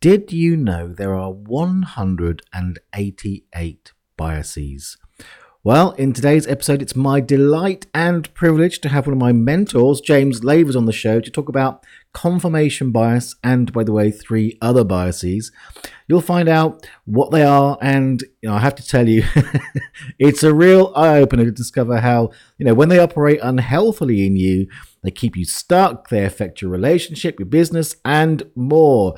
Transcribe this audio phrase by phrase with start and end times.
[0.00, 4.96] Did you know there are 188 biases?
[5.64, 10.00] Well, in today's episode, it's my delight and privilege to have one of my mentors,
[10.00, 14.56] James Lavers, on the show to talk about confirmation bias and, by the way, three
[14.62, 15.50] other biases.
[16.06, 19.24] You'll find out what they are, and you know, I have to tell you,
[20.20, 24.36] it's a real eye opener to discover how, you know, when they operate unhealthily in
[24.36, 24.68] you,
[25.02, 29.16] they keep you stuck, they affect your relationship, your business, and more.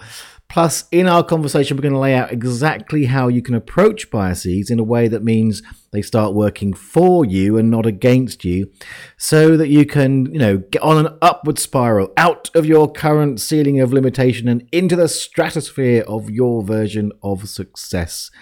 [0.51, 4.69] Plus, in our conversation, we're going to lay out exactly how you can approach biases
[4.69, 5.63] in a way that means
[5.93, 8.69] they start working for you and not against you,
[9.17, 13.41] so that you can, you know, get on an upward spiral out of your current
[13.41, 18.33] ceiling of limitation and into the stratosphere of your version of success.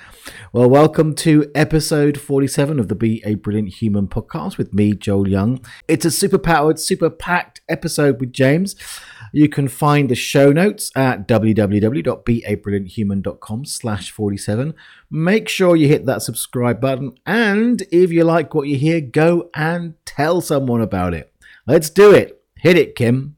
[0.50, 5.28] Well, welcome to episode 47 of the Be a Brilliant Human podcast with me, Joel
[5.28, 5.62] Young.
[5.86, 8.76] It's a super powered, super packed episode with James.
[9.32, 14.74] You can find the show notes at www.beabrillianthuman.com slash 47.
[15.10, 17.18] Make sure you hit that subscribe button.
[17.26, 21.30] And if you like what you hear, go and tell someone about it.
[21.66, 22.42] Let's do it.
[22.56, 23.36] Hit it, Kim.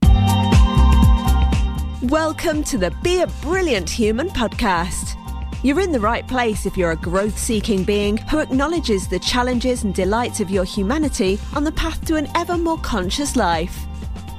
[2.02, 5.16] Welcome to the Be a Brilliant Human podcast.
[5.64, 9.82] You're in the right place if you're a growth seeking being who acknowledges the challenges
[9.82, 13.86] and delights of your humanity on the path to an ever more conscious life.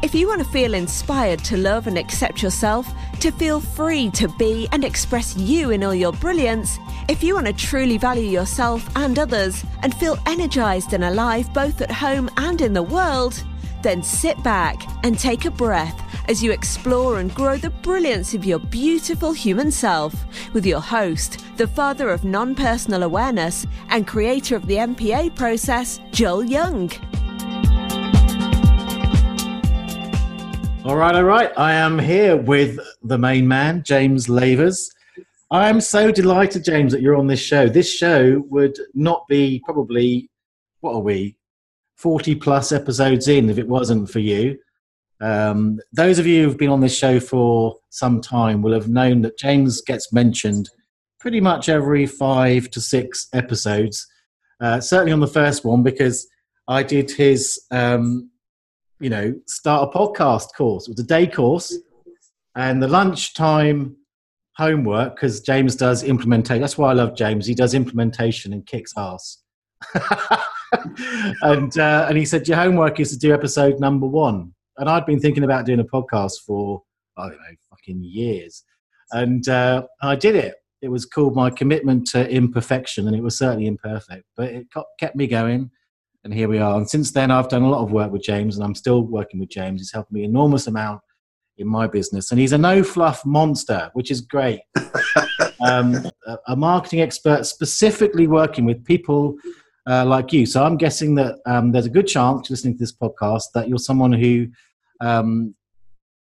[0.03, 4.27] If you want to feel inspired to love and accept yourself, to feel free to
[4.29, 8.89] be and express you in all your brilliance, if you want to truly value yourself
[8.95, 13.43] and others and feel energized and alive both at home and in the world,
[13.83, 18.43] then sit back and take a breath as you explore and grow the brilliance of
[18.43, 20.15] your beautiful human self
[20.53, 25.99] with your host, the father of non personal awareness and creator of the NPA process,
[26.11, 26.89] Joel Young.
[30.83, 31.51] All right, all right.
[31.57, 34.89] I am here with the main man, James Lavers.
[35.51, 37.69] I'm so delighted, James, that you're on this show.
[37.69, 40.31] This show would not be probably,
[40.79, 41.37] what are we,
[41.97, 44.57] 40 plus episodes in if it wasn't for you.
[45.21, 49.21] Um, those of you who've been on this show for some time will have known
[49.21, 50.67] that James gets mentioned
[51.19, 54.07] pretty much every five to six episodes.
[54.59, 56.27] Uh, certainly on the first one, because
[56.67, 58.30] I did his um,
[59.01, 60.87] you know, start a podcast course.
[60.87, 61.75] It was a day course,
[62.55, 63.97] and the lunchtime
[64.55, 66.61] homework because James does implementation.
[66.61, 67.45] That's why I love James.
[67.45, 69.39] He does implementation and kicks ass.
[71.41, 74.53] and uh, and he said your homework is to do episode number one.
[74.77, 76.83] And I'd been thinking about doing a podcast for
[77.17, 78.63] I don't know, fucking years,
[79.11, 80.55] and uh, I did it.
[80.81, 84.67] It was called my commitment to imperfection, and it was certainly imperfect, but it
[84.99, 85.71] kept me going
[86.23, 86.77] and here we are.
[86.77, 89.39] And since then, I've done a lot of work with James, and I'm still working
[89.39, 89.81] with James.
[89.81, 91.01] He's helped me an enormous amount
[91.57, 94.61] in my business, and he's a no fluff monster, which is great.
[95.61, 95.95] um,
[96.47, 99.35] a, marketing expert, specifically working with people
[99.87, 100.45] uh, like you.
[100.45, 103.79] So I'm guessing that um, there's a good chance, listening to this podcast, that you're
[103.79, 104.47] someone who
[105.01, 105.55] um,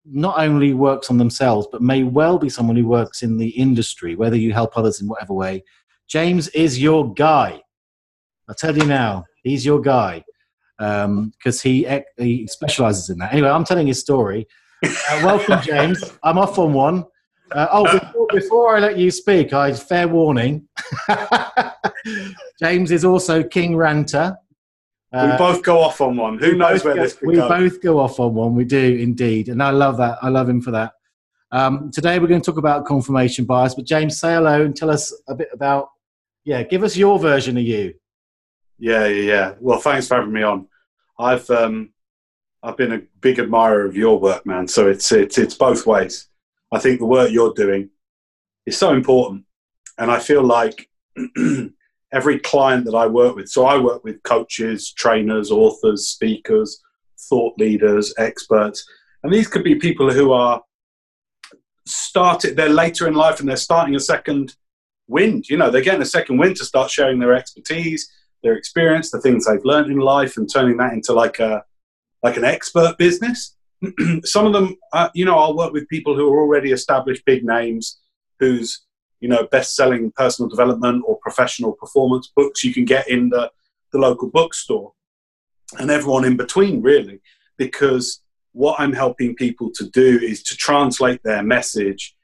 [0.06, 4.16] not only works on themselves, but may well be someone who works in the industry,
[4.16, 5.63] whether you help others in whatever way.
[6.07, 7.62] James is your guy.
[8.47, 10.25] I'll tell you now he's your guy
[10.78, 11.31] because um,
[11.63, 13.31] he he specializes in that.
[13.31, 14.45] Anyway, I'm telling his story.
[14.83, 16.03] Uh, welcome, James.
[16.23, 17.06] I'm off on one.
[17.51, 20.67] Uh, oh, before, before, I let you speak, I fair warning.
[22.59, 24.35] James is also King Ranter.
[25.13, 26.39] Uh, we both go off on one.
[26.39, 27.44] Who knows where go, this could we go?
[27.47, 28.56] We both go off on one.
[28.56, 30.17] We do indeed, and I love that.
[30.22, 30.94] I love him for that.
[31.51, 33.75] Um, today we're going to talk about confirmation bias.
[33.75, 35.89] But James, say hello and tell us a bit about.
[36.44, 37.94] Yeah, give us your version of you.
[38.78, 39.53] Yeah, yeah, yeah.
[39.59, 40.68] Well, thanks for having me on.
[41.18, 41.91] I've um,
[42.62, 44.68] I've been a big admirer of your work, man.
[44.68, 46.28] So it's it's it's both ways.
[46.72, 47.90] I think the work you're doing
[48.66, 49.46] is so important,
[49.97, 50.90] and I feel like
[52.12, 53.50] every client that I work with.
[53.50, 56.81] So I work with coaches, trainers, authors, speakers,
[57.30, 58.86] thought leaders, experts,
[59.24, 60.62] and these could be people who are
[61.86, 62.57] started.
[62.57, 64.56] They're later in life and they're starting a second
[65.07, 65.48] wind.
[65.50, 68.12] You know, they're getting a second wind to start sharing their expertise
[68.45, 71.63] their experience, the things they've learned in life, and turning that into like a
[72.24, 73.56] like an expert business.
[74.24, 77.44] Some of them, uh, you know, I'll work with people who are already established big
[77.44, 78.00] names,
[78.39, 78.81] whose
[79.19, 83.51] you know best-selling personal development or professional performance books you can get in the
[83.92, 84.94] the local bookstore,
[85.80, 87.21] and everyone in between, really,
[87.57, 88.21] because
[88.53, 92.15] what I'm helping people to do is to translate their message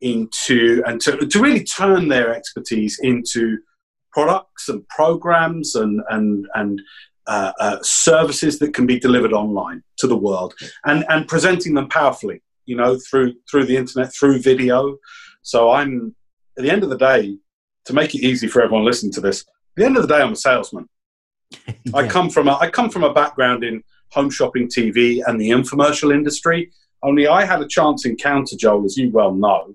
[0.00, 3.58] into and to, to really turn their expertise into
[4.18, 6.74] products and programs and and and
[7.26, 10.54] uh, uh, services that can be delivered online to the world
[10.84, 14.78] and and presenting them powerfully you know through through the internet through video
[15.42, 16.14] So I'm
[16.58, 17.38] at the end of the day,
[17.86, 20.20] to make it easy for everyone listening to this, at the end of the day,
[20.20, 20.88] I'm a salesman.
[21.66, 21.74] yeah.
[21.94, 25.50] I come from a I come from a background in home shopping TV and the
[25.50, 26.70] infomercial industry.
[27.02, 29.74] Only I had a chance encounter, Joel, as you well know.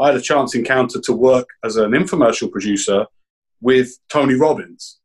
[0.00, 3.06] I had a chance encounter to work as an infomercial producer
[3.62, 4.98] with Tony Robbins.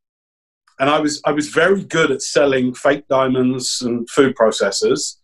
[0.80, 5.16] And I was I was very good at selling fake diamonds and food processors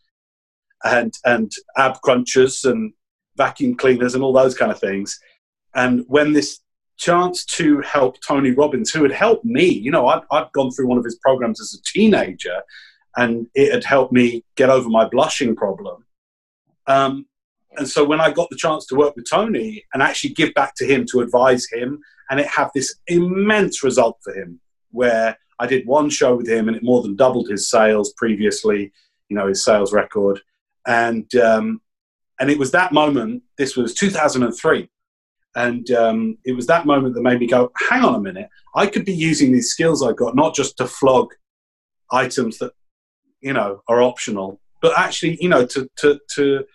[0.84, 2.94] and and ab crunchers and
[3.36, 5.20] vacuum cleaners and all those kind of things.
[5.76, 6.60] And when this
[6.98, 10.88] chance to help Tony Robbins, who had helped me, you know, I'd, I'd gone through
[10.88, 12.62] one of his programs as a teenager
[13.18, 16.06] and it had helped me get over my blushing problem.
[16.88, 17.26] Um,
[17.78, 20.76] and so when I got the chance to work with Tony and actually give back
[20.76, 24.60] to him to advise him, and it had this immense result for him,
[24.92, 28.92] where I did one show with him and it more than doubled his sales previously,
[29.30, 30.42] you know, his sales record.
[30.86, 31.82] And um,
[32.40, 33.44] and it was that moment.
[33.58, 34.90] This was 2003,
[35.56, 38.50] and um, it was that moment that made me go, "Hang on a minute!
[38.76, 41.34] I could be using these skills I've got not just to flog
[42.12, 42.74] items that
[43.42, 46.66] you know are optional, but actually, you know, to to to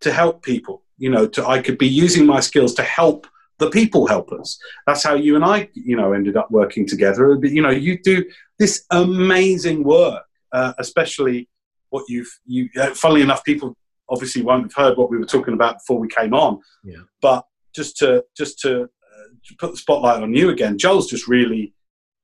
[0.00, 0.82] to help people.
[0.96, 3.26] You know, to I could be using my skills to help
[3.58, 4.58] the people helpers.
[4.86, 7.34] That's how you and I, you know, ended up working together.
[7.36, 8.24] But you know, you do
[8.58, 11.48] this amazing work, uh, especially
[11.90, 12.68] what you've you.
[12.78, 13.76] Uh, funnily enough, people
[14.08, 16.60] obviously won't have heard what we were talking about before we came on.
[16.84, 17.02] Yeah.
[17.20, 17.44] But
[17.74, 21.74] just to just to, uh, to put the spotlight on you again, Joel's just really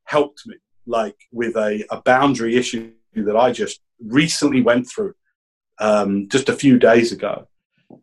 [0.06, 0.56] helped me,
[0.86, 5.14] like with a, a boundary issue that I just recently went through
[5.78, 7.48] um, just a few days ago.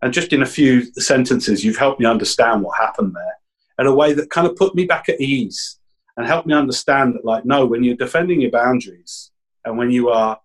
[0.02, 3.38] And just in a few sentences, you've helped me understand what happened there
[3.80, 5.80] in a way that kind of put me back at ease
[6.18, 9.32] and helped me understand that, like, no, when you're defending your boundaries
[9.66, 10.40] and when you are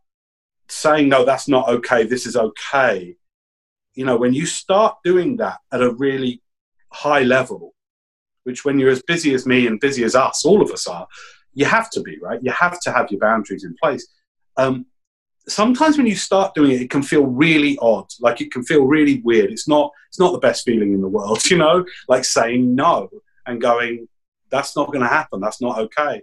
[0.69, 3.16] saying, no, that's not okay, this is okay,
[3.94, 6.42] you know, when you start doing that at a really
[6.92, 7.75] high level,
[8.44, 11.06] which when you're as busy as me and busy as us, all of us are,
[11.54, 12.40] you have to be, right?
[12.42, 14.06] You have to have your boundaries in place.
[14.56, 14.87] Um,
[15.48, 18.06] sometimes when you start doing it, it can feel really odd.
[18.20, 19.50] Like it can feel really weird.
[19.50, 19.93] It's not.
[20.08, 21.84] It's not the best feeling in the world, you know.
[22.08, 23.08] Like saying no
[23.46, 24.08] and going,
[24.50, 25.40] "That's not going to happen.
[25.40, 26.22] That's not okay."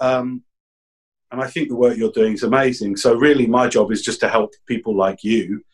[0.00, 0.42] Um,
[1.30, 2.96] and I think the work you're doing is amazing.
[2.96, 5.64] So really, my job is just to help people like you,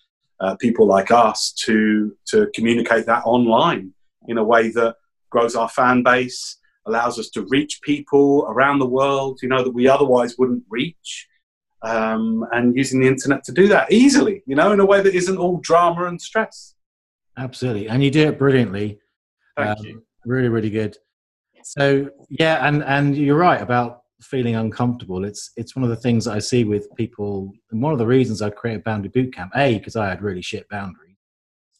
[0.40, 3.92] uh, people like us, to to communicate that online
[4.26, 4.96] in a way that
[5.30, 6.56] grows our fan base,
[6.86, 11.27] allows us to reach people around the world, you know, that we otherwise wouldn't reach
[11.82, 15.14] um, and using the internet to do that easily, you know, in a way that
[15.14, 16.74] isn't all drama and stress.
[17.36, 18.98] Absolutely, and you do it brilliantly.
[19.56, 20.02] Thank um, you.
[20.24, 20.96] Really, really good.
[21.62, 25.24] So yeah, and and you're right about feeling uncomfortable.
[25.24, 28.06] It's it's one of the things that I see with people, and one of the
[28.06, 29.50] reasons I created Boundary Bootcamp.
[29.54, 31.16] A because I had really shit boundaries,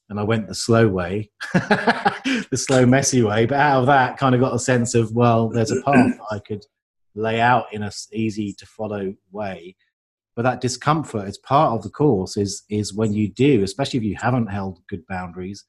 [0.09, 3.47] and I went the slow way, the slow messy way.
[3.47, 6.39] But out of that, kind of got a sense of well, there's a path I
[6.39, 6.65] could
[7.15, 9.75] lay out in a easy to follow way
[10.39, 14.05] but that discomfort is part of the course is is when you do especially if
[14.05, 15.65] you haven't held good boundaries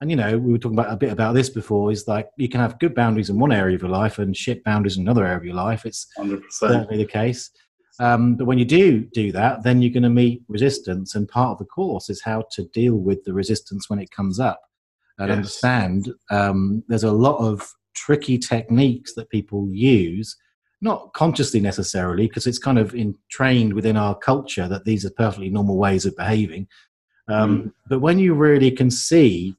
[0.00, 2.48] and you know we were talking about a bit about this before is like you
[2.48, 5.26] can have good boundaries in one area of your life and shit boundaries in another
[5.26, 6.40] area of your life it's 100%.
[6.50, 7.50] certainly the case
[8.00, 11.50] um, but when you do do that then you're going to meet resistance and part
[11.50, 14.62] of the course is how to deal with the resistance when it comes up
[15.18, 15.36] and yes.
[15.36, 20.38] understand um, there's a lot of tricky techniques that people use
[20.90, 25.50] not consciously necessarily, because it's kind of entrained within our culture that these are perfectly
[25.50, 26.66] normal ways of behaving.
[27.28, 27.72] Um, mm.
[27.90, 29.56] But when you really can see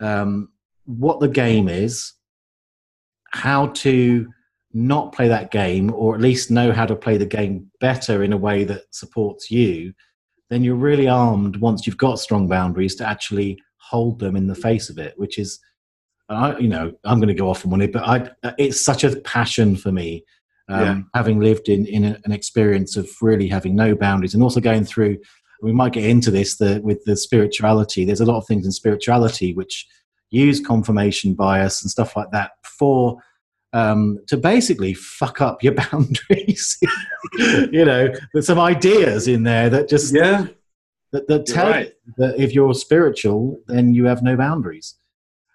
[0.00, 0.50] um,
[0.84, 2.12] what the game is,
[3.30, 4.26] how to
[4.72, 8.32] not play that game, or at least know how to play the game better in
[8.32, 9.92] a way that supports you,
[10.50, 14.54] then you're really armed once you've got strong boundaries to actually hold them in the
[14.54, 15.58] face of it, which is,
[16.28, 19.16] I, you know, I'm going to go off on one, but I, it's such a
[19.20, 20.24] passion for me
[20.68, 21.00] um, yeah.
[21.14, 25.16] having lived in, in an experience of really having no boundaries and also going through
[25.62, 28.72] we might get into this the, with the spirituality there's a lot of things in
[28.72, 29.86] spirituality which
[30.30, 33.18] use confirmation bias and stuff like that for
[33.72, 36.78] um, to basically fuck up your boundaries
[37.38, 40.46] you know there's some ideas in there that just yeah
[41.12, 41.92] that, that tell right.
[42.06, 44.96] you that if you're spiritual then you have no boundaries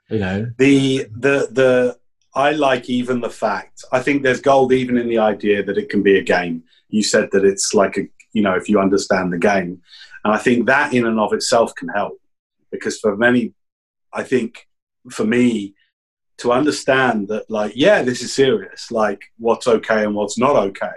[0.09, 1.97] you know the the the
[2.33, 3.83] I like even the fact.
[3.91, 6.63] I think there's gold even in the idea that it can be a game.
[6.89, 9.81] You said that it's like a, you know, if you understand the game,
[10.23, 12.21] and I think that in and of itself can help
[12.71, 13.53] because for many,
[14.13, 14.67] I think
[15.09, 15.73] for me
[16.38, 18.91] to understand that, like, yeah, this is serious.
[18.91, 20.88] Like, what's okay and what's not okay.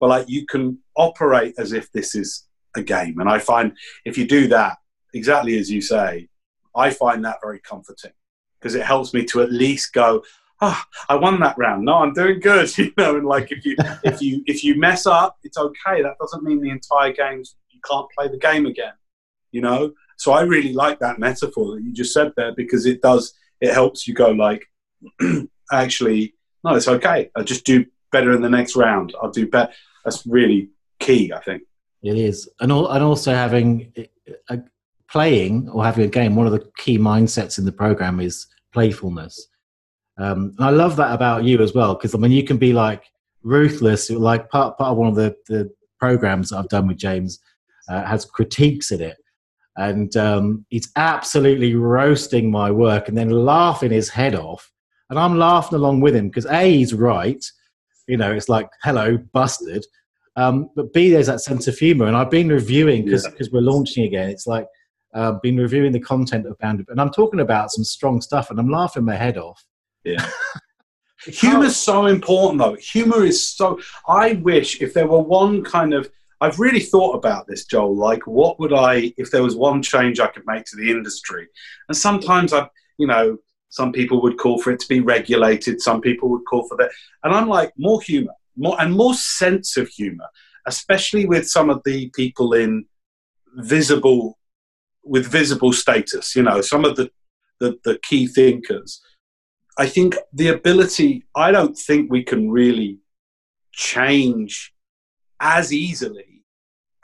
[0.00, 3.72] But like, you can operate as if this is a game, and I find
[4.04, 4.76] if you do that
[5.14, 6.28] exactly as you say,
[6.74, 8.12] I find that very comforting
[8.60, 10.22] because it helps me to at least go,
[10.60, 11.84] oh, I won that round.
[11.84, 12.70] No, I'm doing good.
[12.78, 16.02] You know, and like if you if you if you mess up, it's okay.
[16.02, 18.94] That doesn't mean the entire game you can't play the game again.
[19.52, 19.92] You know.
[20.16, 23.72] So I really like that metaphor that you just said there because it does it
[23.72, 24.66] helps you go like,
[25.72, 26.34] actually,
[26.64, 27.30] no, it's okay.
[27.36, 29.14] I'll just do better in the next round.
[29.20, 29.72] I'll do better.
[30.04, 31.62] That's really key, I think.
[32.02, 34.58] It is, and all, and also having eh, eh, a,
[35.10, 36.36] playing or having a game.
[36.36, 39.48] One of the key mindsets in the program is playfulness.
[40.18, 42.72] Um, and I love that about you as well, because I mean, you can be
[42.72, 43.04] like
[43.42, 44.10] ruthless.
[44.10, 47.38] Like part part of one of the the programs I've done with James
[47.88, 49.16] uh, has critiques in it,
[49.76, 54.70] and um, he's absolutely roasting my work and then laughing his head off,
[55.08, 57.44] and I'm laughing along with him because a he's right.
[58.08, 59.84] You know, it's like hello, busted.
[60.34, 63.54] Um, but B, there's that sense of humor, and I've been reviewing because because yeah.
[63.54, 64.30] we're launching again.
[64.30, 64.66] It's like
[65.14, 68.58] uh, been reviewing the content of Bound, and I'm talking about some strong stuff, and
[68.58, 69.64] I'm laughing my head off.
[70.04, 70.28] Yeah.
[71.24, 72.76] Humor is so important, though.
[72.76, 73.80] Humor is so.
[74.06, 76.10] I wish if there were one kind of.
[76.40, 77.96] I've really thought about this, Joel.
[77.96, 81.48] Like, what would I, if there was one change I could make to the industry?
[81.88, 83.38] And sometimes I, you know,
[83.70, 85.80] some people would call for it to be regulated.
[85.80, 86.90] Some people would call for that.
[87.24, 90.28] And I'm like, more humor, more and more sense of humor,
[90.66, 92.86] especially with some of the people in
[93.56, 94.38] visible,
[95.02, 96.36] with visible status.
[96.36, 97.10] You know, some of the
[97.58, 99.00] the, the key thinkers
[99.78, 102.98] I think the ability, I don't think we can really
[103.72, 104.74] change
[105.40, 106.42] as easily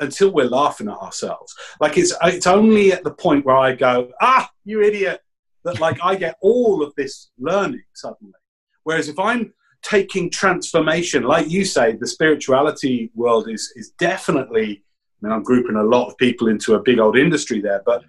[0.00, 1.54] until we're laughing at ourselves.
[1.80, 5.20] Like it's it's only at the point where I go, ah, you idiot,
[5.64, 8.34] that like I get all of this learning suddenly.
[8.82, 14.82] Whereas if I'm taking transformation, like you say, the spirituality world is is definitely.
[15.22, 18.04] I mean, I'm grouping a lot of people into a big old industry there, but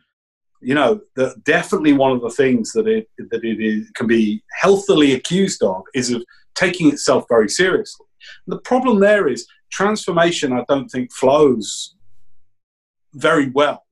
[0.66, 4.44] you know, the, definitely one of the things that it that it is, can be
[4.52, 6.24] healthily accused of is of
[6.56, 8.08] taking itself very seriously.
[8.46, 10.54] And the problem there is transformation.
[10.54, 11.96] I don't think flows
[13.14, 13.84] very well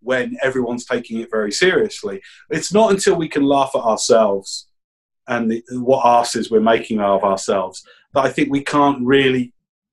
[0.00, 2.20] when everyone's taking it very seriously.
[2.50, 4.66] It's not until we can laugh at ourselves
[5.28, 9.52] and the, what asses we're making of ourselves that I think we can't really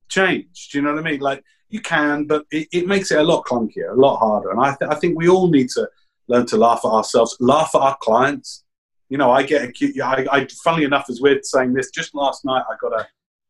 [0.09, 0.69] change.
[0.71, 1.19] Do you know what I mean?
[1.19, 4.49] Like you can, but it, it makes it a lot clunkier, a lot harder.
[4.49, 5.87] And I, th- I think we all need to
[6.27, 8.63] learn to laugh at ourselves, laugh at our clients.
[9.09, 9.99] You know, I get acute.
[10.01, 13.07] I, I, funnily enough, as we're saying this, just last night I got a,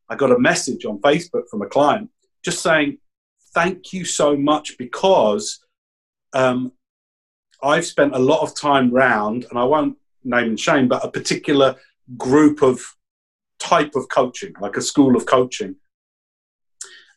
[0.10, 2.10] I got a message on Facebook from a client
[2.44, 2.98] just saying,
[3.54, 5.64] "Thank you so much because
[6.34, 6.74] um,
[7.62, 11.12] I've spent a lot of time round, and I won't name and shame, but a
[11.12, 11.76] particular
[12.18, 12.82] group of
[13.60, 15.76] type of coaching, like a school of coaching,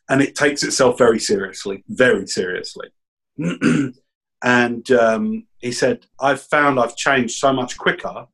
[0.09, 2.89] and it takes itself very seriously, very seriously."
[4.43, 8.27] And um, he said, I've found I've changed so much quicker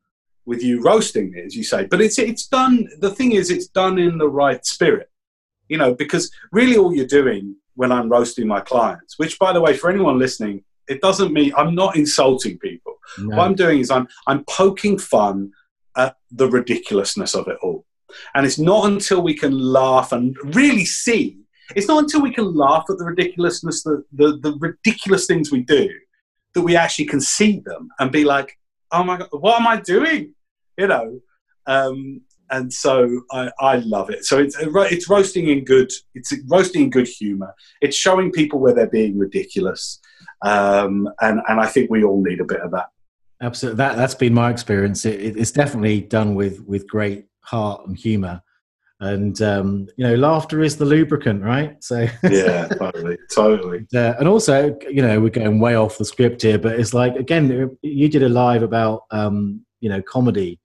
[0.45, 1.85] with you roasting me, as you say.
[1.85, 5.09] But it's, it's done, the thing is, it's done in the right spirit,
[5.69, 9.61] you know, because really all you're doing when I'm roasting my clients, which, by the
[9.61, 12.95] way, for anyone listening, it doesn't mean I'm not insulting people.
[13.17, 13.37] No.
[13.37, 15.51] What I'm doing is I'm, I'm poking fun
[15.95, 17.85] at the ridiculousness of it all.
[18.35, 21.42] And it's not until we can laugh and really see
[21.75, 25.61] it's not until we can laugh at the ridiculousness, the, the, the ridiculous things we
[25.61, 25.89] do,
[26.53, 28.57] that we actually can see them and be like,
[28.91, 30.33] oh my God, what am I doing?
[30.77, 31.19] You know?
[31.65, 34.25] Um, and so I, I, love it.
[34.25, 37.53] So it's it's roasting in good it's roasting in good humor.
[37.81, 39.99] It's showing people where they're being ridiculous,
[40.43, 42.87] um, and and I think we all need a bit of that.
[43.41, 45.05] Absolutely, that that's been my experience.
[45.05, 48.41] It, it's definitely done with with great heart and humor
[49.03, 51.83] and um, you know laughter is the lubricant right?
[51.83, 53.79] So yeah totally totally.
[53.79, 56.93] And, uh, and, also you know we're going way off the script here but it's
[56.93, 60.59] like again you did a live about um, you know comedy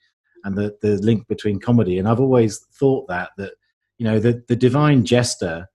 [0.45, 1.99] and the, the link between comedy.
[1.99, 3.55] And i've always thought that that
[3.99, 5.69] you know the, the divine jester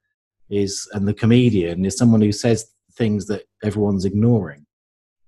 [0.50, 4.66] is and the comedian is someone who says things that everyone's ignoring.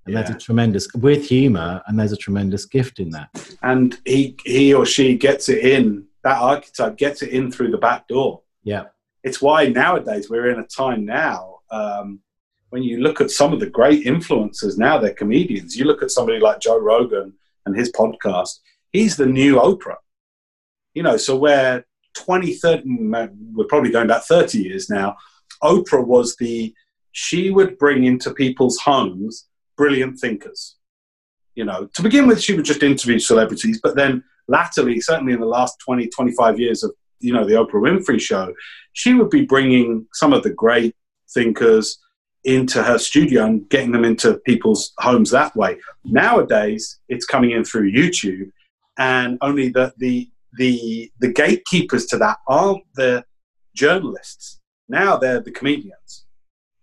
[0.06, 0.22] And yeah.
[0.22, 3.30] there's a tremendous with humor and there's a tremendous gift in that.
[3.62, 7.78] And he he or she gets it in that archetype gets it in through the
[7.78, 8.42] back door.
[8.64, 8.86] Yeah.
[9.24, 12.20] It's why nowadays we're in a time now um,
[12.70, 15.78] when you look at some of the great influencers now, they're comedians.
[15.78, 17.34] You look at somebody like Joe Rogan
[17.66, 18.60] and his podcast,
[18.92, 19.96] he's the new Oprah.
[20.94, 22.84] You know, so where 20, 30,
[23.54, 25.16] we're probably going back 30 years now,
[25.64, 26.74] Oprah was the,
[27.12, 30.76] she would bring into people's homes brilliant thinkers.
[31.54, 35.40] You know, to begin with, she would just interview celebrities, but then latterly, certainly in
[35.40, 38.54] the last 20, 25 years of, you know, the Oprah Winfrey show,
[38.94, 40.96] she would be bringing some of the great
[41.34, 41.98] thinkers
[42.46, 45.78] into her studio and getting them into people's homes that way.
[46.04, 48.52] Nowadays, it's coming in through YouTube,
[48.98, 53.26] and only the the the the gatekeepers to that aren't the
[53.74, 54.62] journalists.
[54.88, 56.26] Now they're the comedians.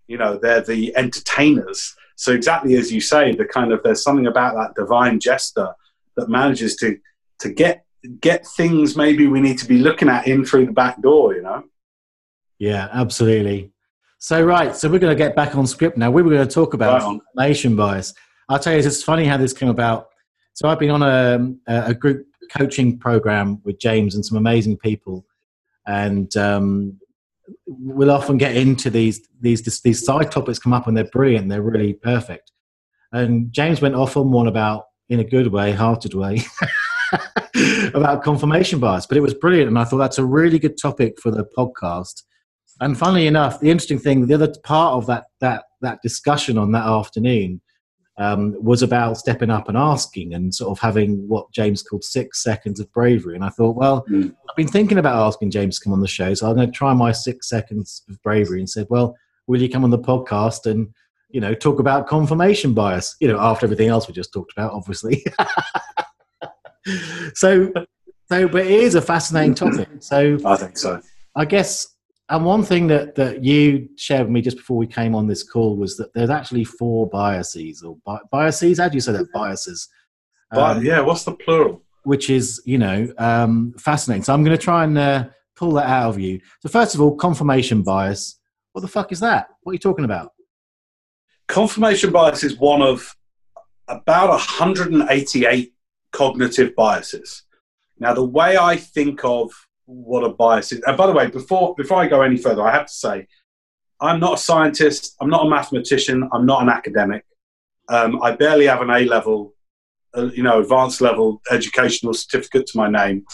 [0.09, 1.95] You know, they're the entertainers.
[2.17, 5.73] So exactly as you say, the kind of there's something about that divine jester
[6.17, 6.99] that manages to
[7.43, 7.85] to get
[8.21, 11.35] get things maybe we need to be looking at in through the back door.
[11.35, 11.65] You know.
[12.59, 13.73] Yeah, absolutely.
[14.19, 16.11] So right, so we're going to get back on script now.
[16.11, 18.15] We were going to talk about right confirmation bias.
[18.49, 20.11] I'll tell you, it's funny how this came about.
[20.55, 25.27] So I've been on a, a group coaching program with James and some amazing people,
[25.87, 27.01] and um,
[27.67, 31.63] we'll often get into these these these side topics come up and they're brilliant, they're
[31.63, 32.53] really perfect.
[33.13, 36.43] And James went off on one about, in a good way, hearted way,
[37.95, 41.21] about confirmation bias, but it was brilliant, and I thought that's a really good topic
[41.21, 42.23] for the podcast
[42.83, 46.73] and funnily enough, the interesting thing, the other part of that that that discussion on
[46.73, 47.61] that afternoon
[48.19, 52.43] um, was about stepping up and asking and sort of having what James called six
[52.43, 53.35] seconds of bravery.
[53.35, 54.35] And I thought, well, mm.
[54.51, 56.73] I've been thinking about asking James to come on the show, so I'm going to
[56.73, 59.17] try my six seconds of bravery and said, well,
[59.47, 60.89] will you come on the podcast and
[61.31, 63.15] you know talk about confirmation bias?
[63.21, 65.25] You know, after everything else we just talked about, obviously.
[67.35, 67.73] so,
[68.29, 69.89] so, but it is a fascinating topic.
[70.01, 71.01] So I think so.
[71.35, 71.93] I guess
[72.33, 75.43] and one thing that, that you shared with me just before we came on this
[75.43, 78.79] call was that there's actually four biases or bi- biases.
[78.79, 79.31] How do you say that?
[79.33, 79.89] Biases.
[80.51, 81.83] Um, yeah, what's the plural?
[82.05, 84.23] Which is, you know, um, fascinating.
[84.23, 86.41] So I'm going to try and uh, pull that out of you.
[86.61, 88.39] So first of all, confirmation bias.
[88.73, 89.49] What the fuck is that?
[89.63, 90.33] What are you talking about?
[91.49, 93.15] Confirmation bias is one of
[93.89, 95.72] about 188
[96.13, 97.43] cognitive biases.
[97.99, 99.51] Now, the way I think of
[99.87, 100.83] what a bias is.
[100.87, 103.27] And by the way, before before I go any further, I have to say,
[104.01, 105.17] I'm not a scientist.
[105.21, 106.29] I'm not a mathematician.
[106.33, 107.25] I'm not an academic.
[107.89, 109.55] Um, I barely have an A level,
[110.17, 113.25] uh, you know, advanced level educational certificate to my name.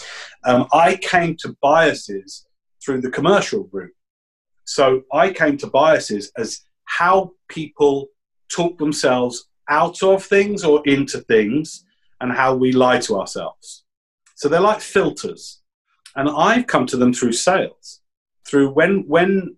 [0.43, 2.45] Um, I came to biases
[2.83, 3.93] through the commercial route.
[4.65, 8.07] So I came to biases as how people
[8.51, 11.85] talk themselves out of things or into things
[12.21, 13.85] and how we lie to ourselves.
[14.35, 15.61] So they're like filters
[16.15, 18.01] and I've come to them through sales.
[18.47, 19.55] Through when when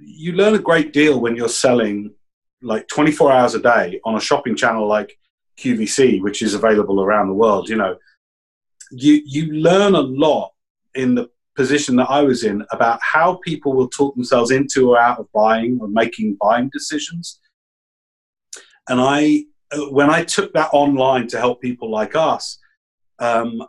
[0.00, 2.14] you learn a great deal when you're selling
[2.60, 5.18] like 24 hours a day on a shopping channel like
[5.58, 7.68] QVC, which is available around the world.
[7.68, 7.96] You know,
[8.90, 10.52] you you learn a lot
[10.94, 14.98] in the position that I was in about how people will talk themselves into or
[14.98, 17.40] out of buying or making buying decisions.
[18.88, 19.44] And I,
[19.90, 22.58] when I took that online to help people like us,
[23.18, 23.62] um,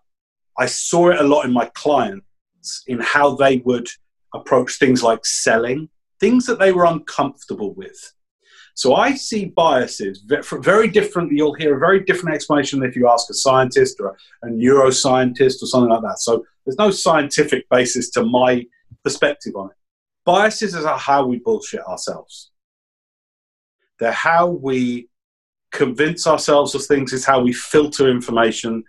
[0.57, 3.87] I saw it a lot in my clients in how they would
[4.33, 5.89] approach things like selling,
[6.19, 8.13] things that they were uncomfortable with.
[8.75, 11.37] So I see biases very differently.
[11.37, 15.67] You'll hear a very different explanation if you ask a scientist or a neuroscientist or
[15.67, 16.19] something like that.
[16.19, 18.65] So there's no scientific basis to my
[19.03, 19.75] perspective on it.
[20.25, 22.49] Biases are how we bullshit ourselves.
[23.99, 25.09] They're how we
[25.73, 27.11] convince ourselves of things.
[27.11, 28.83] is how we filter information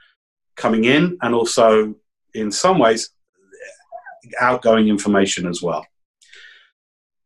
[0.54, 1.94] coming in and also,
[2.34, 3.10] in some ways,
[4.40, 5.84] outgoing information as well.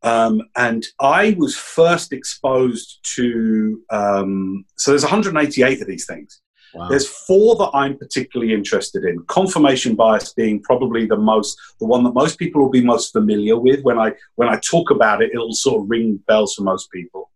[0.03, 6.40] Um, and I was first exposed to, um, so there's 188 of these things.
[6.75, 6.88] Wow.
[6.88, 9.25] There's four that I'm particularly interested in.
[9.27, 13.59] Confirmation bias being probably the most, the one that most people will be most familiar
[13.59, 13.83] with.
[13.83, 17.31] When I when I talk about it, it'll sort of ring bells for most people.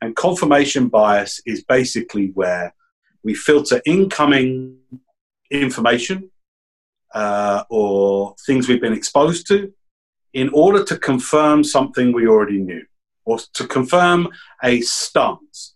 [0.00, 2.74] And confirmation bias is basically where
[3.22, 4.78] we filter incoming
[5.50, 6.30] information
[7.14, 9.72] uh, or things we've been exposed to
[10.32, 12.84] in order to confirm something we already knew
[13.24, 14.28] or to confirm
[14.62, 15.74] a stance.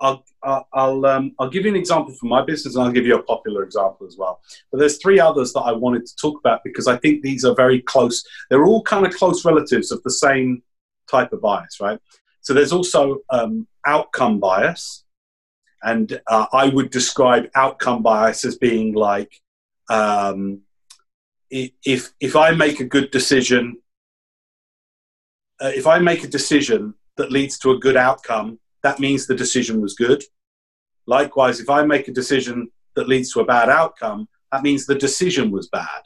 [0.00, 3.16] I'll, I'll, um, I'll give you an example from my business and I'll give you
[3.16, 4.40] a popular example as well.
[4.70, 7.54] But there's three others that I wanted to talk about because I think these are
[7.54, 8.24] very close.
[8.48, 10.62] They're all kind of close relatives of the same
[11.10, 11.98] type of bias, right?
[12.46, 15.02] So there's also um, outcome bias,
[15.82, 19.42] and uh, I would describe outcome bias as being like
[19.90, 20.60] um,
[21.50, 23.78] if if I make a good decision,
[25.60, 29.34] uh, if I make a decision that leads to a good outcome, that means the
[29.34, 30.22] decision was good.
[31.08, 34.94] Likewise, if I make a decision that leads to a bad outcome, that means the
[34.94, 36.02] decision was bad,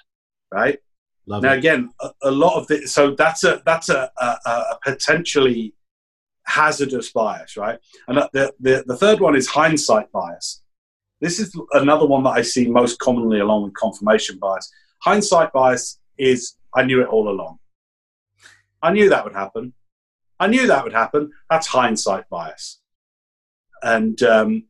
[0.51, 0.79] right?
[1.27, 1.59] Love now, it.
[1.59, 5.75] again, a, a, lot of the so that's a that's a, a, a potentially
[6.51, 7.79] hazardous bias, right?
[8.09, 10.63] And the, the, the third one is hindsight bias.
[11.21, 14.71] This is another one that I see most commonly along with confirmation bias.
[15.03, 17.59] Hindsight bias is I knew it all along.
[18.83, 19.75] I knew that would happen.
[20.39, 21.31] I knew that would happen.
[21.51, 22.81] That's hindsight bias.
[23.83, 24.65] And um,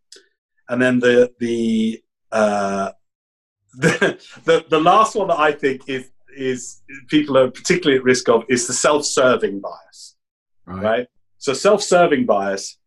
[0.69, 2.93] and then the the, uh,
[3.75, 8.29] the the the last one that I think is is people are particularly at risk
[8.29, 10.17] of is the self-serving bias.
[10.67, 10.83] Right.
[10.83, 11.07] right?
[11.41, 12.79] So self-serving bias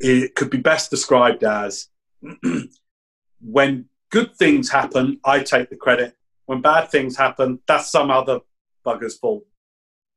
[0.00, 1.88] it could be best described as
[3.40, 6.16] when good things happen, I take the credit.
[6.46, 8.40] When bad things happen, that's some other
[8.84, 9.44] bugger's fault.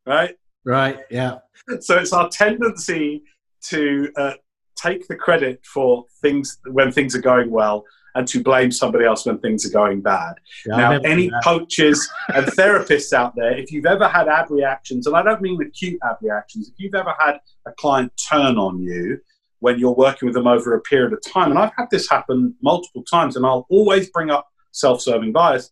[0.05, 0.35] Right?
[0.63, 1.39] Right, yeah.
[1.81, 3.23] So it's our tendency
[3.65, 4.33] to uh,
[4.75, 9.25] take the credit for things when things are going well and to blame somebody else
[9.25, 10.35] when things are going bad.
[10.65, 15.15] Yeah, now, any coaches and therapists out there, if you've ever had ad reactions, and
[15.15, 19.19] I don't mean acute ad reactions, if you've ever had a client turn on you
[19.59, 22.55] when you're working with them over a period of time, and I've had this happen
[22.61, 25.69] multiple times, and I'll always bring up self serving bias.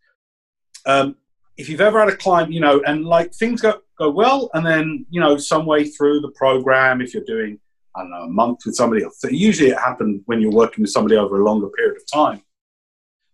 [0.86, 1.16] Um,
[1.58, 4.66] if you've ever had a client, you know, and like things go, go well, and
[4.66, 7.60] then, you know, some way through the program, if you're doing,
[8.02, 9.20] Don't know, a month with somebody, else.
[9.30, 12.42] usually it happens when you're working with somebody over a longer period of time.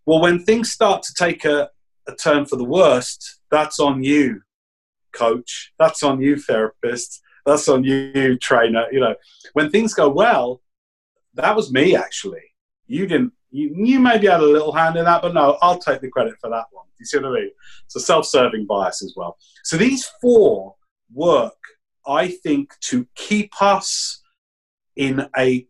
[0.06, 1.70] Well, when things start to take a,
[2.08, 4.42] a turn for the worst, that's on you,
[5.14, 5.72] coach.
[5.80, 7.22] That's on you, therapist.
[7.46, 8.86] That's on you, trainer.
[8.92, 9.16] You know,
[9.54, 10.62] when things go well,
[11.36, 12.44] that was me actually.
[12.88, 16.02] You didn't you, you maybe had a little hand in that, but no, I'll take
[16.02, 16.86] the credit for that one.
[17.00, 17.52] You see what I mean?
[17.88, 19.38] So self-serving bias as well.
[19.64, 20.76] So these four
[21.14, 21.54] work,
[22.08, 24.23] I think, to keep us
[24.96, 25.68] in a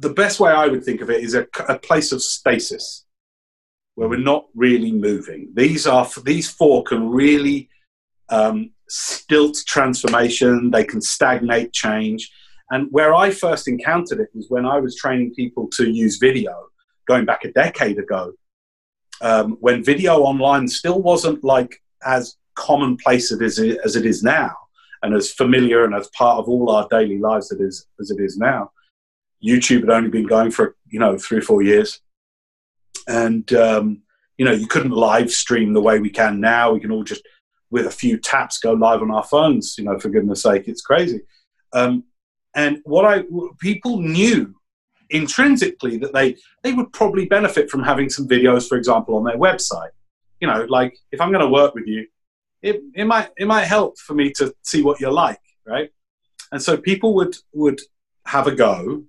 [0.00, 3.04] the best way I would think of it is a, a place of stasis
[3.94, 5.50] where we're not really moving.
[5.54, 7.68] These are these four can really
[8.28, 10.70] um, stilt transformation.
[10.70, 12.30] They can stagnate change.
[12.70, 16.54] And where I first encountered it was when I was training people to use video
[17.06, 18.32] going back a decade ago,
[19.20, 24.54] um, when video online still wasn't like as commonplace as as it is now,
[25.02, 28.10] and as familiar and as part of all our daily lives as it is, as
[28.10, 28.70] it is now.
[29.44, 32.00] YouTube had only been going for you know three or four years,
[33.08, 34.02] and um,
[34.38, 36.72] you know you couldn't live stream the way we can now.
[36.72, 37.26] We can all just
[37.70, 39.76] with a few taps go live on our phones.
[39.76, 41.22] You know, for goodness sake, it's crazy.
[41.72, 42.04] Um,
[42.54, 43.24] and what I
[43.60, 44.54] people knew
[45.10, 49.38] intrinsically that they they would probably benefit from having some videos, for example, on their
[49.38, 49.90] website.
[50.40, 52.06] You know, like if I'm going to work with you,
[52.62, 55.90] it, it might it might help for me to see what you're like, right?
[56.52, 57.80] And so people would would
[58.26, 59.04] have a go,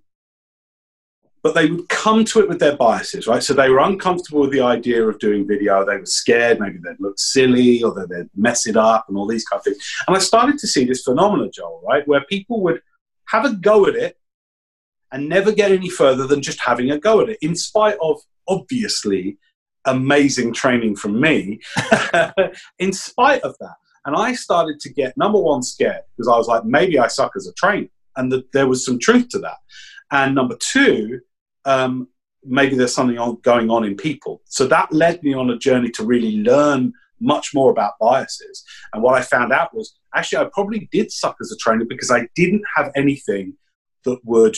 [1.43, 3.43] but they would come to it with their biases, right?
[3.43, 5.85] So they were uncomfortable with the idea of doing video.
[5.85, 9.27] They were scared, maybe they'd look silly or that they'd mess it up and all
[9.27, 9.77] these kind of things.
[10.07, 12.81] And I started to see this phenomenon, Joel, right, where people would
[13.25, 14.17] have a go at it
[15.11, 18.19] and never get any further than just having a go at it, in spite of
[18.47, 19.37] obviously
[19.85, 21.59] amazing training from me,
[22.79, 23.75] in spite of that.
[24.05, 27.31] And I started to get number one scared because I was like, maybe I suck
[27.35, 29.57] as a trainer, and that there was some truth to that.
[30.11, 31.21] And number two,
[31.65, 32.07] um,
[32.43, 34.41] maybe there's something on, going on in people.
[34.45, 38.63] So that led me on a journey to really learn much more about biases.
[38.93, 42.11] And what I found out was actually I probably did suck as a trainer because
[42.11, 43.53] I didn't have anything
[44.03, 44.57] that would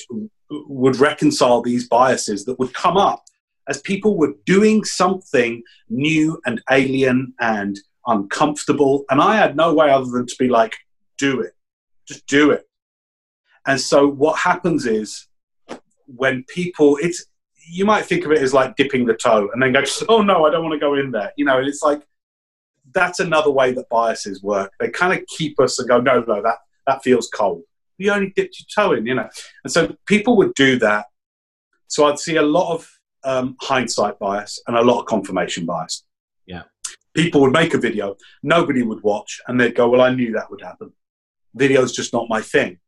[0.50, 3.24] would reconcile these biases that would come up
[3.68, 9.06] as people were doing something new and alien and uncomfortable.
[9.10, 10.76] And I had no way other than to be like,
[11.18, 11.54] do it,
[12.08, 12.68] just do it.
[13.68, 15.28] And so what happens is
[16.06, 17.26] when people, it's,
[17.68, 20.46] you might think of it as like dipping the toe and then go, oh no,
[20.46, 21.32] I don't want to go in there.
[21.38, 22.02] You know, and it's like,
[22.94, 24.72] that's another way that biases work.
[24.80, 27.64] They kind of keep us and go, no, no, that, that feels cold
[27.98, 29.30] you only dipped your toe in, you know.
[29.64, 31.06] And so people would do that.
[31.88, 32.90] So I'd see a lot of
[33.26, 36.04] um, hindsight bias and a lot of confirmation bias.
[36.46, 36.64] Yeah.
[37.14, 40.50] People would make a video, nobody would watch, and they'd go, Well, I knew that
[40.52, 40.94] would happen.
[41.56, 42.80] Video's just not my thing.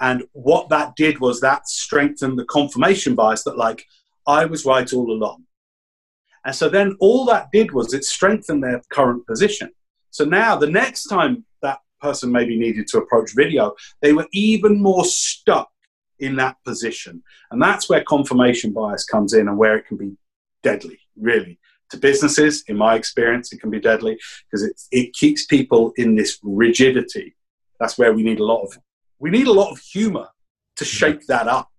[0.00, 3.84] And what that did was that strengthened the confirmation bias that, like,
[4.26, 5.44] I was right all along.
[6.44, 9.70] And so then all that did was it strengthened their current position.
[10.10, 14.82] So now the next time that person maybe needed to approach video, they were even
[14.82, 15.71] more stuck
[16.18, 17.22] in that position.
[17.50, 20.16] And that's where confirmation bias comes in and where it can be
[20.62, 21.58] deadly, really.
[21.90, 26.14] To businesses, in my experience, it can be deadly because it, it keeps people in
[26.14, 27.36] this rigidity.
[27.78, 28.78] That's where we need a lot of
[29.18, 30.28] we need a lot of humor
[30.76, 30.96] to mm-hmm.
[30.96, 31.70] shake that up.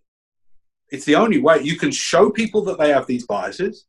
[0.89, 3.86] It's the only way you can show people that they have these biases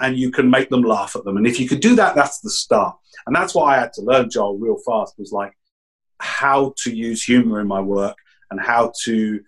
[0.00, 1.36] and you can make them laugh at them.
[1.36, 2.96] And if you could do that, that's the start.
[3.26, 5.52] And that's what I had to learn, Joel, real fast was like,
[6.18, 8.16] how to use humor in my work
[8.50, 9.40] and how to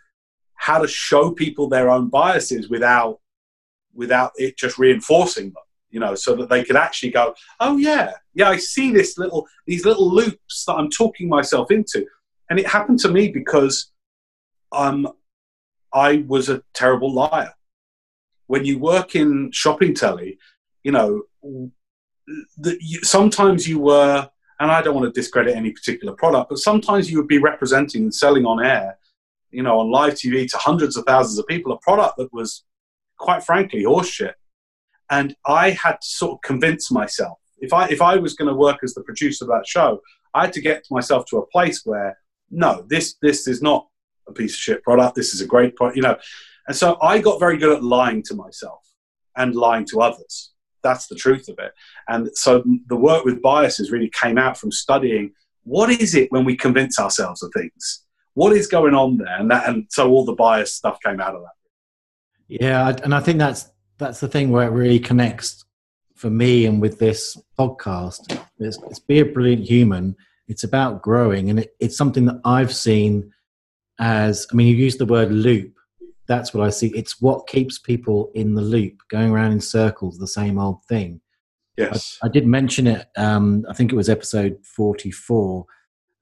[0.63, 3.19] how to show people their own biases without
[3.95, 8.13] without it just reinforcing them you know so that they could actually go oh yeah
[8.35, 12.07] yeah i see this little these little loops that i'm talking myself into
[12.53, 13.93] And it happened to me because
[14.73, 15.09] um,
[15.91, 17.55] I was a terrible liar.
[18.47, 20.39] When you work in shopping telly,
[20.83, 21.23] you know,
[22.59, 24.29] the, you, sometimes you were,
[24.61, 28.03] and I don't want to discredit any particular product, but sometimes you would be representing
[28.03, 28.99] and selling on air,
[29.53, 32.65] you know, on live TV to hundreds of thousands of people, a product that was,
[33.19, 34.35] quite frankly, horseshit.
[35.11, 38.55] And I had to sort of convince myself if I if I was going to
[38.55, 40.03] work as the producer of that show,
[40.35, 42.19] I had to get myself to a place where
[42.51, 43.87] no, this this is not
[44.29, 45.15] a piece of shit product.
[45.15, 46.19] This is a great product, you know.
[46.67, 48.81] And so I got very good at lying to myself
[49.37, 50.53] and lying to others.
[50.83, 51.73] That's the truth of it.
[52.09, 56.45] And so the work with biases really came out from studying what is it when
[56.45, 58.05] we convince ourselves of things.
[58.35, 59.37] What is going on there?
[59.39, 61.51] And that, and so all the bias stuff came out of that.
[62.49, 65.65] Yeah, and I think that's that's the thing where it really connects
[66.15, 68.39] for me and with this podcast.
[68.59, 70.17] It's, it's be a brilliant human.
[70.49, 73.33] It's about growing, and it, it's something that I've seen
[73.99, 74.47] as.
[74.53, 75.75] I mean, you use the word loop.
[76.27, 76.89] That's what I see.
[76.89, 81.21] It's what keeps people in the loop, going around in circles, the same old thing.
[81.77, 83.07] Yes, I, I did mention it.
[83.17, 85.67] Um, I think it was episode forty-four.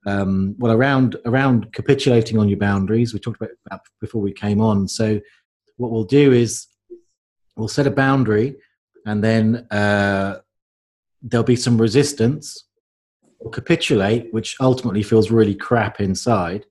[0.06, 4.60] Um, well, around around capitulating on your boundaries, we talked about, about before we came
[4.60, 4.88] on.
[4.88, 5.20] So,
[5.76, 6.66] what we'll do is
[7.56, 8.56] we'll set a boundary
[9.06, 10.38] and then uh,
[11.22, 12.66] there'll be some resistance
[13.38, 16.66] or capitulate which ultimately feels really crap inside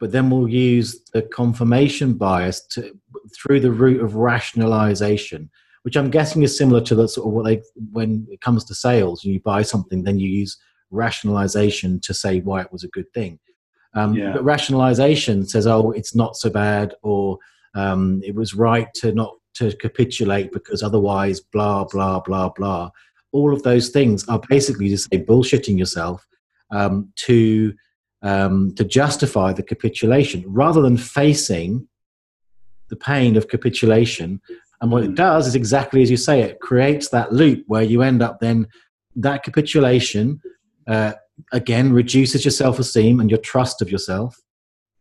[0.00, 2.98] but then we'll use the confirmation bias to
[3.34, 5.50] through the route of rationalization
[5.82, 8.74] which i'm guessing is similar to the sort of what they when it comes to
[8.74, 10.58] sales you buy something then you use
[10.90, 13.38] rationalization to say why it was a good thing
[13.94, 14.32] um, yeah.
[14.32, 17.38] but rationalization says oh it's not so bad or
[17.74, 22.90] um, it was right to not to capitulate because otherwise blah blah blah blah
[23.32, 26.26] all of those things are basically just say bullshitting yourself
[26.70, 27.74] um, to
[28.22, 31.86] um, to justify the capitulation rather than facing
[32.88, 34.40] the pain of capitulation
[34.80, 35.14] and what it hmm.
[35.14, 38.66] does is exactly as you say it creates that loop where you end up then
[39.16, 40.40] that capitulation
[40.86, 41.12] uh,
[41.52, 44.40] again reduces your self-esteem and your trust of yourself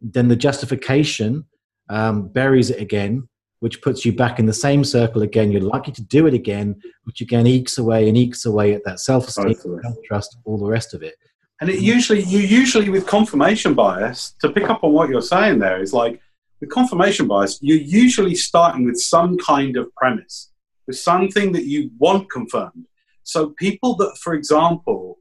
[0.01, 1.45] then the justification
[1.89, 3.27] um, buries it again
[3.63, 5.49] which puts you back in the same circle again.
[5.49, 8.99] You're likely to do it again, which again ekes away and ekes away at that
[8.99, 11.15] self-esteem, self-trust, all the rest of it.
[11.61, 15.59] And it usually, you usually with confirmation bias, to pick up on what you're saying
[15.59, 16.19] there, is like
[16.59, 20.51] with confirmation bias, you're usually starting with some kind of premise,
[20.85, 22.85] with something that you want confirmed.
[23.23, 25.19] So people that, for example,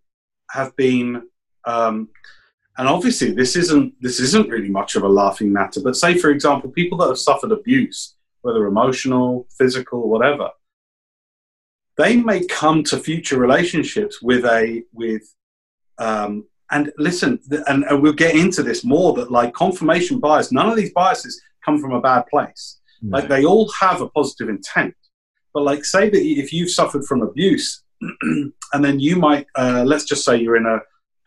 [0.53, 1.23] have been
[1.67, 2.09] um,
[2.79, 6.31] and obviously this isn't this isn't really much of a laughing matter but say for
[6.31, 10.51] example people that have suffered abuse whether emotional, physical, whatever,
[11.97, 15.23] they may come to future relationships with a with
[15.99, 19.13] um, and listen, and, and, we'll get into this more.
[19.15, 22.81] That like confirmation bias, none of these biases come from a bad place.
[23.03, 23.19] No.
[23.19, 24.95] Like they all have a positive intent.
[25.53, 27.82] But like, say that if you've suffered from abuse,
[28.73, 30.81] and then you might, uh, let's just say you're in a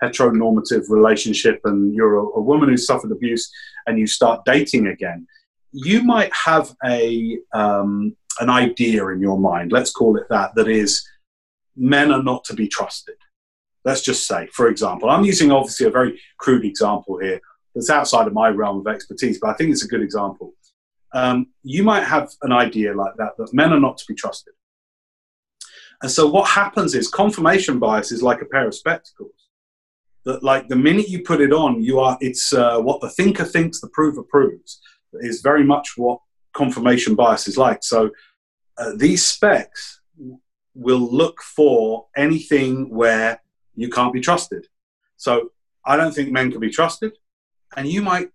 [0.03, 3.51] heteronormative relationship and you're a, a woman who suffered abuse,
[3.87, 5.27] and you start dating again
[5.75, 10.67] you might have a um, an idea in your mind, let's call it that, that
[10.67, 11.07] is
[11.75, 13.15] men are not to be trusted.
[13.83, 17.39] Let's just say, for example, I'm using obviously a very crude example here
[17.73, 20.53] that's outside of my realm of expertise, but I think it's a good example.
[21.13, 24.53] Um, you might have an idea like that, that men are not to be trusted.
[26.05, 29.49] And so what happens is confirmation bias is like a pair of spectacles.
[30.25, 33.43] That like the minute you put it on, you are it's uh, what the thinker
[33.43, 34.79] thinks, the prover proves
[35.13, 36.19] is very much what
[36.53, 37.83] confirmation bias is like.
[37.83, 38.11] So
[38.77, 40.01] uh, these specs
[40.75, 43.41] will look for anything where
[43.73, 44.67] you can't be trusted.
[45.17, 45.53] So
[45.87, 47.13] I don't think men can be trusted.
[47.75, 48.29] And you might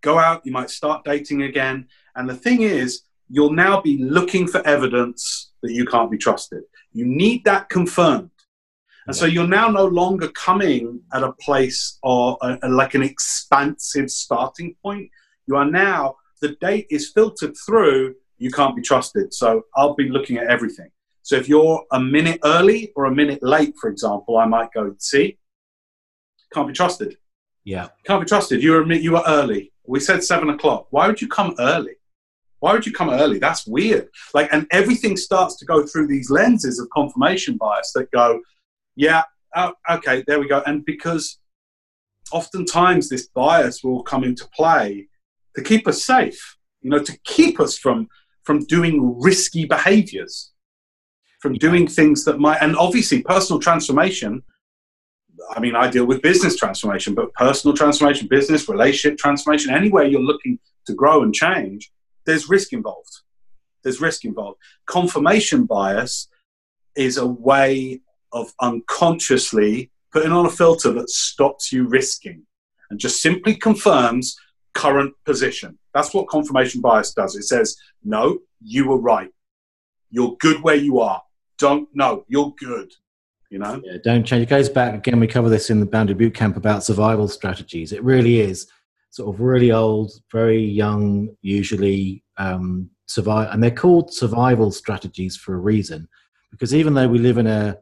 [0.00, 1.88] go out, you might start dating again.
[2.14, 6.62] And the thing is, you'll now be looking for evidence that you can't be trusted.
[6.92, 8.30] You need that confirmed.
[9.06, 13.02] And so you're now no longer coming at a place or a, a, like an
[13.02, 15.10] expansive starting point.
[15.46, 19.34] You are now, the date is filtered through, you can't be trusted.
[19.34, 20.90] So I'll be looking at everything.
[21.22, 24.94] So if you're a minute early or a minute late, for example, I might go,
[24.98, 25.38] see,
[26.52, 27.16] can't be trusted.
[27.64, 27.88] Yeah.
[28.04, 28.62] Can't be trusted.
[28.62, 29.72] You were, you were early.
[29.86, 30.86] We said seven o'clock.
[30.90, 31.96] Why would you come early?
[32.60, 33.38] Why would you come early?
[33.38, 34.08] That's weird.
[34.34, 38.40] Like, and everything starts to go through these lenses of confirmation bias that go,
[38.96, 39.22] yeah,
[39.56, 40.62] oh, okay, there we go.
[40.66, 41.38] And because
[42.32, 45.08] oftentimes this bias will come into play
[45.56, 48.08] to keep us safe, you know, to keep us from
[48.44, 50.52] from doing risky behaviors,
[51.40, 52.58] from doing things that might.
[52.60, 54.42] And obviously, personal transformation.
[55.50, 60.20] I mean, I deal with business transformation, but personal transformation, business, relationship transformation, anywhere you're
[60.20, 61.90] looking to grow and change,
[62.26, 63.20] there's risk involved.
[63.82, 64.58] There's risk involved.
[64.86, 66.28] Confirmation bias
[66.96, 68.00] is a way
[68.32, 72.42] of unconsciously putting on a filter that stops you risking
[72.90, 74.36] and just simply confirms
[74.74, 75.78] current position.
[75.94, 77.36] That's what confirmation bias does.
[77.36, 79.30] It says, no, you were right.
[80.10, 81.22] You're good where you are.
[81.58, 82.92] Don't, no, you're good.
[83.50, 83.80] You know?
[83.84, 84.42] Yeah, don't change.
[84.42, 85.18] It goes back again.
[85.20, 87.92] We cover this in the Boundary Boot Camp about survival strategies.
[87.92, 88.68] It really is
[89.10, 95.54] sort of really old, very young, usually um, survive, and they're called survival strategies for
[95.54, 96.08] a reason,
[96.50, 97.76] because even though we live in a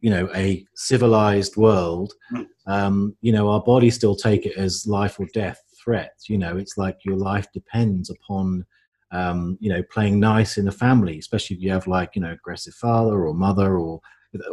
[0.00, 2.42] you know a civilized world hmm.
[2.66, 6.56] um, you know our bodies still take it as life or death threat you know
[6.56, 8.64] it's like your life depends upon
[9.12, 12.32] um, you know playing nice in a family especially if you have like you know
[12.32, 14.00] aggressive father or mother or,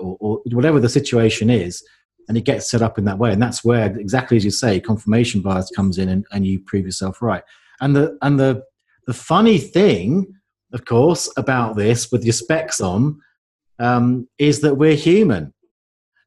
[0.02, 1.84] or, or whatever the situation is
[2.28, 4.80] and it gets set up in that way and that's where exactly as you say
[4.80, 7.44] confirmation bias comes in and, and you prove yourself right
[7.82, 8.64] and the and the
[9.08, 10.34] the funny thing
[10.74, 13.20] of course about this with your specs on
[13.80, 15.54] um, is that we're human.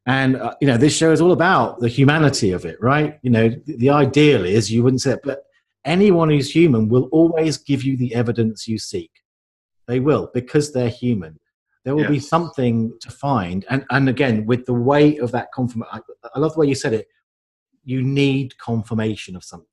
[0.06, 3.18] And, uh, you know, this show is all about the humanity of it, right?
[3.22, 5.42] You know, the, the ideal is you wouldn't say it, but
[5.84, 9.10] anyone who's human will always give you the evidence you seek.
[9.88, 11.38] They will, because they're human.
[11.86, 13.64] There will be something to find.
[13.70, 16.02] And, and again, with the weight of that confirmation,
[16.34, 17.06] I, love the way you said it.
[17.84, 19.68] You need confirmation of something.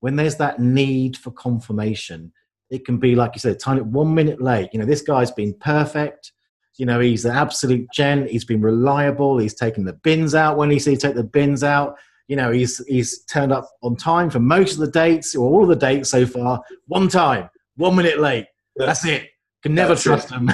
[0.00, 2.32] When there's that need for confirmation,
[2.70, 4.70] it can be, like you said, tiny one minute late.
[4.72, 6.32] You know, this guy's been perfect
[6.76, 8.30] you know, he's an absolute gent.
[8.30, 9.38] He's been reliable.
[9.38, 11.96] He's taken the bins out when he sees take the bins out.
[12.26, 15.62] You know, he's he's turned up on time for most of the dates or all
[15.62, 16.62] of the dates so far.
[16.86, 18.46] One time, one minute late.
[18.76, 19.28] That's it.
[19.64, 20.34] Can never trust it.
[20.34, 20.46] him.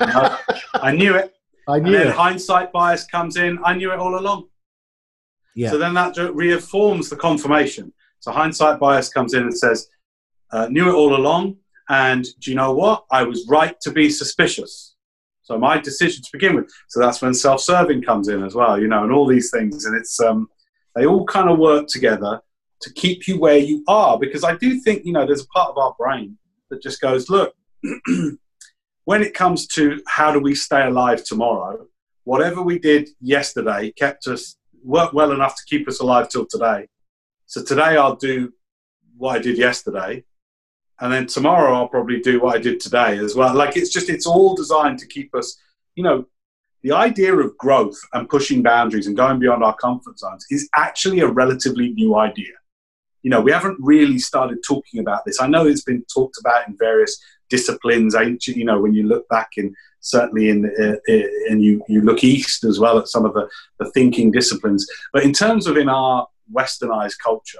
[0.00, 0.38] no,
[0.72, 1.34] I knew it.
[1.68, 2.14] I knew and it.
[2.14, 3.58] hindsight bias comes in.
[3.62, 4.48] I knew it all along.
[5.54, 5.70] Yeah.
[5.70, 7.92] So then that reaffirms the confirmation.
[8.20, 9.88] So hindsight bias comes in and says,
[10.50, 11.58] uh, knew it all along.
[11.90, 13.04] And do you know what?
[13.10, 14.94] I was right to be suspicious.
[15.42, 16.72] So my decision to begin with.
[16.88, 19.84] So that's when self-serving comes in as well, you know, and all these things.
[19.84, 20.48] And it's um,
[20.96, 22.40] they all kind of work together
[22.80, 24.18] to keep you where you are.
[24.18, 26.38] Because I do think, you know, there's a part of our brain
[26.70, 27.54] that just goes, look,
[29.04, 31.86] when it comes to how do we stay alive tomorrow,
[32.24, 36.86] whatever we did yesterday kept us worked well enough to keep us alive till today.
[37.46, 38.52] So today I'll do
[39.16, 40.24] what I did yesterday
[41.00, 43.54] and then tomorrow I'll probably do what I did today as well.
[43.54, 45.58] Like it's just it's all designed to keep us,
[45.94, 46.26] you know,
[46.82, 51.20] the idea of growth and pushing boundaries and going beyond our comfort zones is actually
[51.20, 52.52] a relatively new idea.
[53.22, 55.40] You know, we haven't really started talking about this.
[55.40, 58.14] I know it's been talked about in various disciplines.
[58.14, 60.96] Ancient, you know, when you look back in certainly in uh,
[61.48, 64.86] and you you look east as well at some of the, the thinking disciplines.
[65.12, 67.58] But in terms of in our westernized culture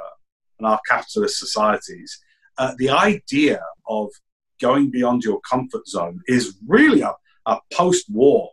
[0.58, 2.20] and our capitalist societies,
[2.58, 4.10] uh, the idea of
[4.60, 7.12] going beyond your comfort zone is really a,
[7.46, 8.50] a post war.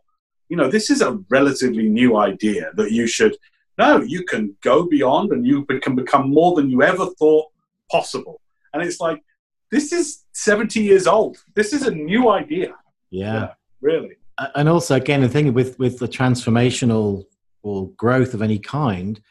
[0.50, 3.38] You know, this is a relatively new idea that you should,
[3.78, 7.48] no, you can go beyond and you can become more than you ever thought
[7.90, 8.42] possible.
[8.74, 9.22] And it's like,
[9.72, 11.38] this is 70 years old.
[11.56, 12.74] This is a new idea.
[13.10, 13.34] Yeah.
[13.34, 13.48] yeah
[13.82, 14.18] really.
[14.56, 17.26] And also, again, the thing with, with the transformational
[17.64, 19.22] or growth of any kind,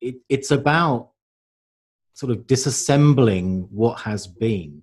[0.00, 1.10] it, it's about
[2.14, 4.82] sort of disassembling what has been,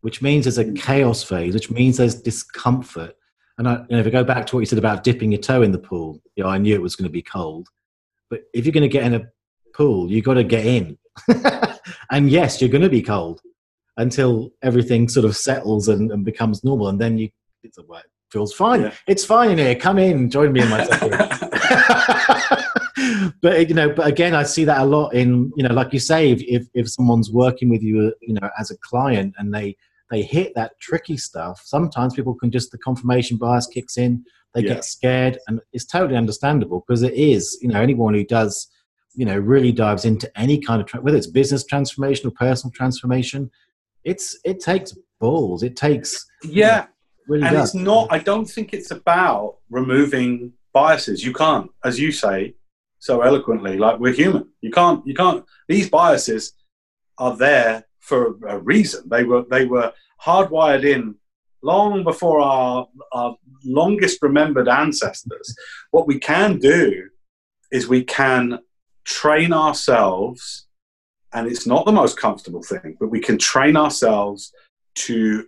[0.00, 0.76] which means there's a mm.
[0.76, 3.14] chaos phase, which means there's discomfort.
[3.58, 5.40] And I, you know, if I go back to what you said about dipping your
[5.40, 7.68] toe in the pool, you know, I knew it was going to be cold.
[8.30, 9.26] But if you're going to get in a
[9.74, 10.98] pool, you've got to get in.
[12.10, 13.40] and yes, you're going to be cold
[13.96, 16.88] until everything sort of settles and, and becomes normal.
[16.88, 17.28] And then you,
[17.62, 18.82] it's, well, it feels fine.
[18.82, 18.94] Yeah.
[19.06, 19.74] It's fine in here.
[19.74, 20.84] Come in, join me in my
[23.40, 25.98] but you know, but again, I see that a lot in you know, like you
[25.98, 29.52] say, if, if if someone's working with you, uh, you know, as a client, and
[29.52, 29.76] they
[30.10, 34.24] they hit that tricky stuff, sometimes people can just the confirmation bias kicks in.
[34.54, 34.74] They yeah.
[34.74, 37.58] get scared, and it's totally understandable because it is.
[37.60, 38.68] You know, anyone who does,
[39.14, 42.72] you know, really dives into any kind of tra- whether it's business transformation or personal
[42.72, 43.50] transformation,
[44.04, 45.62] it's it takes balls.
[45.62, 46.86] It takes yeah.
[47.26, 47.74] Really and does.
[47.74, 48.08] it's not.
[48.10, 51.24] I don't think it's about removing biases.
[51.24, 52.54] You can't, as you say,
[52.98, 53.78] so eloquently.
[53.78, 54.50] Like we're human.
[54.60, 55.06] You can't.
[55.06, 55.44] You can't.
[55.68, 56.52] These biases
[57.16, 59.08] are there for a reason.
[59.08, 59.44] They were.
[59.50, 59.92] They were
[60.22, 61.16] hardwired in
[61.62, 65.56] long before our, our longest remembered ancestors.
[65.90, 67.08] What we can do
[67.72, 68.58] is we can
[69.04, 70.63] train ourselves,
[71.34, 74.52] and it's not the most comfortable thing, but we can train ourselves
[74.94, 75.46] to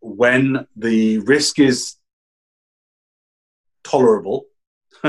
[0.00, 1.96] when the risk is
[3.84, 4.46] tolerable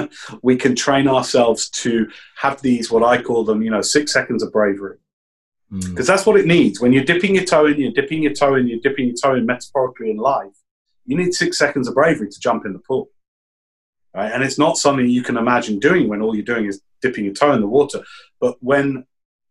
[0.41, 2.07] we can train ourselves to
[2.38, 4.97] have these, what I call them, you know, six seconds of bravery.
[5.72, 6.07] Because mm.
[6.07, 6.80] that's what it needs.
[6.80, 9.36] When you're dipping your toe in, you're dipping your toe in, you're dipping your toe
[9.36, 10.53] in metaphorically in life,
[11.05, 13.09] you need six seconds of bravery to jump in the pool.
[14.14, 14.32] Right?
[14.32, 17.34] And it's not something you can imagine doing when all you're doing is dipping your
[17.34, 18.03] toe in the water.
[18.39, 19.05] But when,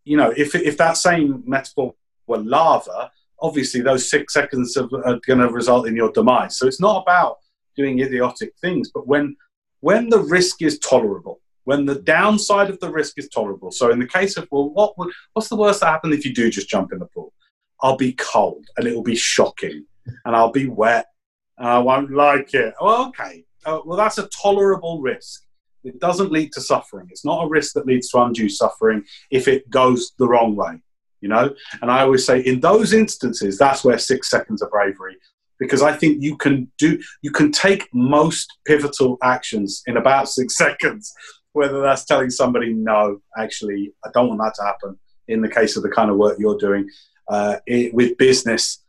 [0.04, 1.94] you know, if, if that same metaphor
[2.26, 6.58] were lava, obviously those six seconds are, are going to result in your demise.
[6.58, 7.38] So it's not about
[7.76, 9.36] doing idiotic things, but when
[9.80, 13.72] when the risk is tolerable, when the downside of the risk is tolerable.
[13.72, 16.32] So in the case of well, what would, what's the worst that happens if you
[16.32, 17.32] do just jump in the pool?
[17.80, 19.84] I'll be cold and it will be shocking,
[20.24, 21.06] and I'll be wet
[21.58, 22.74] and I won't like it.
[22.80, 25.44] Well, okay, uh, well that's a tolerable risk.
[25.84, 27.08] It doesn't lead to suffering.
[27.10, 30.80] It's not a risk that leads to undue suffering if it goes the wrong way
[31.22, 35.16] you know and i always say in those instances that's where six seconds of bravery
[35.58, 40.56] because i think you can do you can take most pivotal actions in about six
[40.64, 41.14] seconds
[41.52, 45.76] whether that's telling somebody no actually i don't want that to happen in the case
[45.76, 46.86] of the kind of work you're doing
[47.28, 48.81] uh, it, with business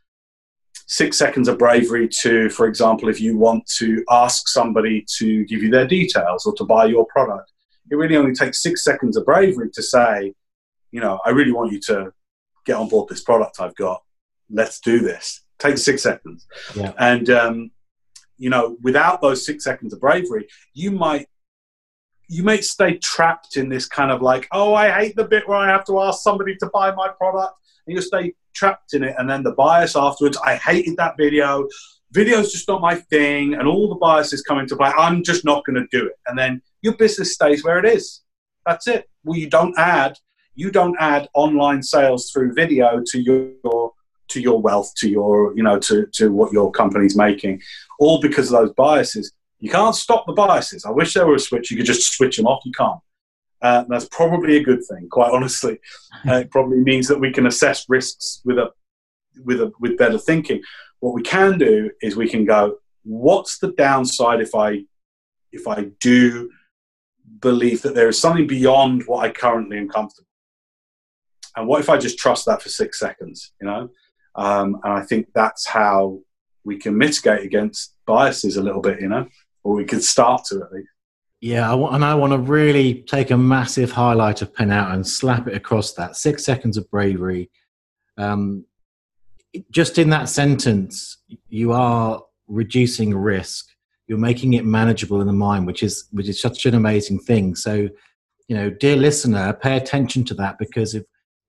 [0.88, 5.64] six seconds of bravery to for example if you want to ask somebody to give
[5.64, 7.52] you their details or to buy your product
[7.90, 10.34] it really only takes six seconds of bravery to say
[10.92, 12.12] you know i really want you to
[12.66, 14.02] get on board this product I've got.
[14.50, 15.42] Let's do this.
[15.60, 16.46] Take six seconds.
[16.76, 16.94] Yeah.
[16.98, 17.72] And, um,
[18.38, 21.28] you know, without those six seconds of bravery, you might
[22.30, 25.58] you may stay trapped in this kind of like, oh, I hate the bit where
[25.58, 27.54] I have to ask somebody to buy my product,
[27.86, 29.16] and you stay trapped in it.
[29.18, 31.68] And then the bias afterwards, I hated that video.
[32.12, 34.92] Video's just not my thing, and all the biases come into play.
[34.96, 36.14] I'm just not going to do it.
[36.28, 38.22] And then your business stays where it is.
[38.66, 39.10] That's it.
[39.24, 40.18] Well, you don't add
[40.56, 43.92] you don't add online sales through video to your
[44.30, 47.62] to your wealth, to your you know to to what your company's making,
[48.00, 49.32] all because of those biases.
[49.60, 50.86] You can't stop the biases.
[50.86, 52.62] I wish there were a switch you could just switch them off.
[52.66, 53.00] You can't.
[53.64, 55.80] Uh, that's probably a good thing, quite honestly.
[56.26, 58.70] Uh, it probably means that we can assess risks with a
[59.44, 60.62] with a with better thinking.
[61.02, 64.86] What we can do is we can go, what's the downside if I
[65.52, 66.50] if I do
[67.42, 70.30] believe that there is something beyond what I currently am comfortable
[71.56, 73.90] and what if I just trust that for six seconds, you know?
[74.36, 76.20] Um, and I think that's how
[76.64, 79.28] we can mitigate against biases a little bit, you know,
[79.64, 80.90] or we could start to at least.
[81.44, 84.94] Yeah, I want, and I want to really take a massive highlight of pen out
[84.94, 87.52] and slap it across that six seconds of bravery.
[88.18, 88.64] Um,
[89.70, 91.18] just in that sentence,
[91.50, 93.68] you are reducing risk.
[94.08, 97.56] You're making it manageable in the mind, which is which is such an amazing thing.
[97.56, 97.90] So,
[98.48, 101.04] you know, dear listener, pay attention to that because if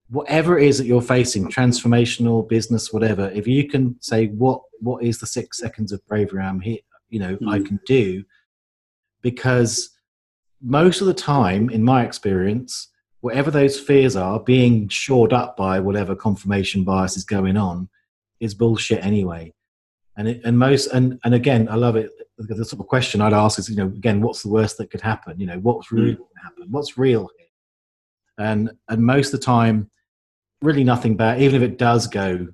[0.09, 5.03] whatever it is that you're facing transformational business whatever if you can say what what
[5.03, 6.77] is the six seconds of bravery i'm here
[7.09, 7.51] you know mm.
[7.51, 8.23] i can do
[9.25, 9.91] because
[10.63, 12.89] most of the time in my experience
[13.23, 17.89] whatever those fears are being shored up by whatever confirmation bias is going on
[18.39, 19.53] is bullshit anyway
[20.17, 23.33] and it, and most and and again i love it the sort of question i'd
[23.33, 26.13] ask is you know again what's the worst that could happen you know what's really
[26.13, 26.19] mm.
[26.19, 29.91] going to happen what's real here and and most of the time
[30.65, 31.41] really nothing bad.
[31.41, 32.49] Even if it does go,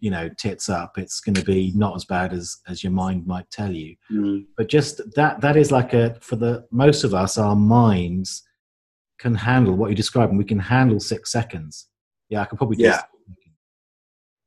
[0.00, 3.26] you know, tits up, it's going to be not as bad as as your mind
[3.26, 3.96] might tell you.
[4.12, 4.46] Mm.
[4.56, 8.44] But just that that is like a for the most of us, our minds
[9.18, 10.36] can handle what you're describing.
[10.36, 11.88] We can handle six seconds.
[12.28, 12.82] Yeah, I could probably.
[12.82, 13.02] Yeah.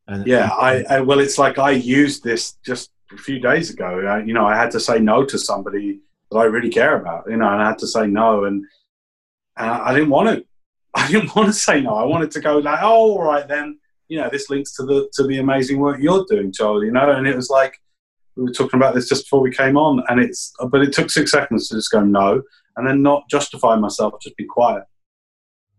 [0.08, 3.70] And, yeah, and, I, I, well, it's like I used this just a few days
[3.70, 4.06] ago.
[4.08, 7.26] I, you know, I had to say no to somebody that I really care about.
[7.30, 8.64] You know, and I had to say no, and,
[9.58, 10.46] and I didn't want to.
[10.94, 11.96] I didn't want to say no.
[11.96, 13.80] I wanted to go like, oh, all right then.
[14.12, 16.84] You know, this links to the to the amazing work you're doing, Joel.
[16.84, 17.74] You know, and it was like
[18.36, 21.10] we were talking about this just before we came on, and it's but it took
[21.10, 22.42] six seconds to just go no,
[22.76, 24.84] and then not justify myself, just be quiet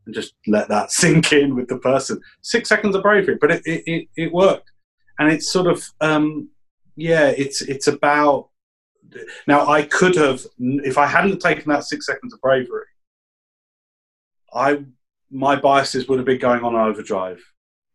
[0.06, 2.20] and just let that sink in with the person.
[2.42, 4.70] Six seconds of bravery, but it it, it, it worked,
[5.18, 6.48] and it's sort of um,
[6.96, 8.48] yeah, it's it's about
[9.46, 9.66] now.
[9.68, 12.86] I could have if I hadn't taken that six seconds of bravery.
[14.54, 14.84] I
[15.30, 17.42] my biases would have been going on overdrive,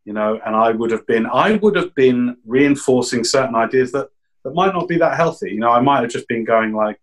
[0.07, 4.07] you know, and I would have been I would have been reinforcing certain ideas that
[4.45, 5.51] that might not be that healthy.
[5.51, 6.97] You know, I might have just been going like,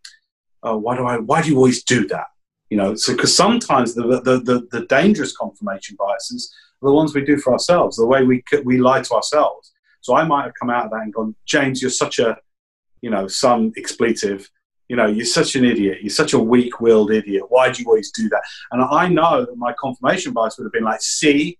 [0.63, 2.29] oh, why do I why do you always do that?
[2.71, 6.51] You know, so because sometimes the, the the, the dangerous confirmation biases
[6.81, 9.73] are the ones we do for ourselves, the way we we lie to ourselves.
[10.01, 12.39] So I might have come out of that and gone, James, you're such a,
[13.03, 14.51] you know, some expletive
[14.89, 15.99] you know, you're such an idiot.
[16.03, 17.45] You're such a weak willed idiot.
[17.49, 18.43] Why do you always do that?
[18.71, 21.59] And I know that my confirmation bias would have been like, see,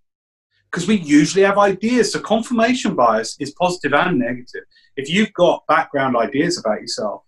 [0.75, 2.13] because we usually have ideas.
[2.13, 4.65] So confirmation bias is positive and negative.
[4.97, 7.23] If you've got background ideas about yourself,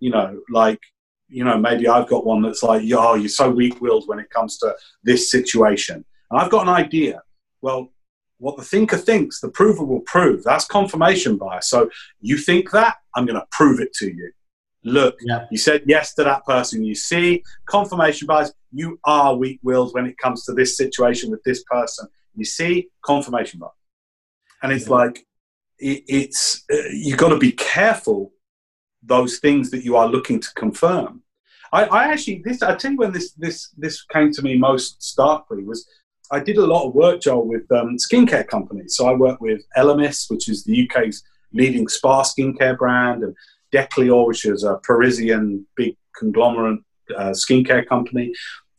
[0.00, 0.80] you know, like
[1.28, 4.30] you know, maybe I've got one that's like, oh, you're so weak willed when it
[4.30, 4.74] comes to
[5.04, 6.02] this situation.
[6.30, 7.20] And I've got an idea.
[7.60, 7.92] Well,
[8.38, 10.42] what the thinker thinks, the prover will prove.
[10.42, 11.68] That's confirmation bias.
[11.68, 11.90] So
[12.22, 14.32] you think that, I'm going to prove it to you.
[14.84, 15.44] Look, yeah.
[15.50, 16.82] you said yes to that person.
[16.82, 21.42] You see, confirmation bias, you are weak willed when it comes to this situation with
[21.42, 22.08] this person.
[22.38, 23.72] You see, confirmation bias.
[24.62, 25.26] And it's like,
[25.78, 28.32] it, it's, uh, you've got to be careful
[29.02, 31.22] those things that you are looking to confirm.
[31.72, 35.02] I, I actually, this, I tell you when this, this, this came to me most
[35.02, 35.86] starkly was
[36.30, 38.96] I did a lot of work, Joel, with um, skincare companies.
[38.96, 41.22] So I work with Elemis, which is the UK's
[41.52, 43.34] leading spa skincare brand, and
[43.72, 46.80] Decleor, which is a Parisian big conglomerate
[47.16, 48.34] uh, skincare company,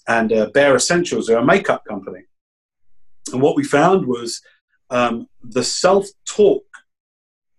[0.08, 2.22] and uh, Bare Escentuals, are a makeup company.
[3.34, 4.42] And what we found was
[4.90, 6.64] um, the self-talk.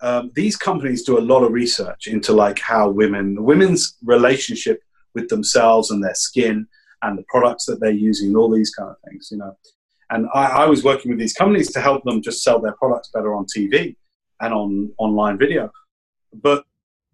[0.03, 4.83] Um, these companies do a lot of research into like how women, women's relationship
[5.15, 6.67] with themselves and their skin,
[7.03, 9.57] and the products that they're using, all these kind of things, you know.
[10.11, 13.11] And I, I, was working with these companies to help them just sell their products
[13.15, 13.97] better on TV
[14.41, 15.71] and on online video.
[16.35, 16.65] But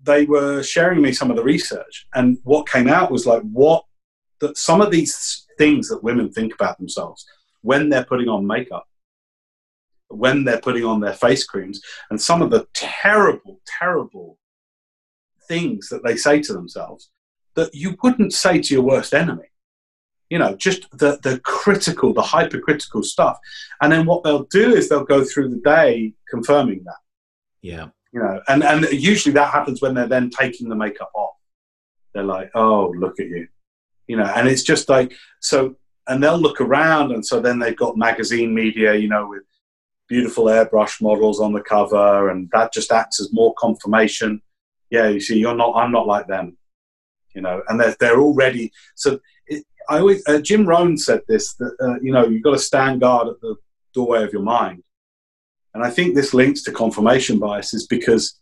[0.02, 3.84] they were sharing me some of the research, and what came out was like what
[4.40, 7.24] that some of these things that women think about themselves
[7.62, 8.86] when they're putting on makeup,
[10.09, 11.80] when they're putting on their face creams,
[12.11, 14.38] and some of the terrible, terrible
[15.48, 17.11] things that they say to themselves
[17.54, 19.50] that you wouldn't say to your worst enemy
[20.30, 23.38] you know, just the, the critical, the hypercritical stuff.
[23.80, 26.96] And then what they'll do is they'll go through the day confirming that.
[27.62, 27.88] Yeah.
[28.12, 31.34] You know, and, and usually that happens when they're then taking the makeup off.
[32.14, 33.46] They're like, oh, look at you.
[34.07, 35.76] You know, and it's just like, so,
[36.09, 37.12] and they'll look around.
[37.12, 39.42] And so then they've got magazine media, you know, with
[40.09, 42.30] beautiful airbrush models on the cover.
[42.30, 44.40] And that just acts as more confirmation.
[44.90, 46.57] Yeah, you see, you're not, I'm not like them.
[47.34, 49.20] You know, and they're, they're already, so
[49.88, 53.00] I always uh, Jim Rohn said this that uh, you know you've got to stand
[53.00, 53.57] guard at the
[53.94, 54.82] doorway of your mind,
[55.74, 58.38] and I think this links to confirmation biases because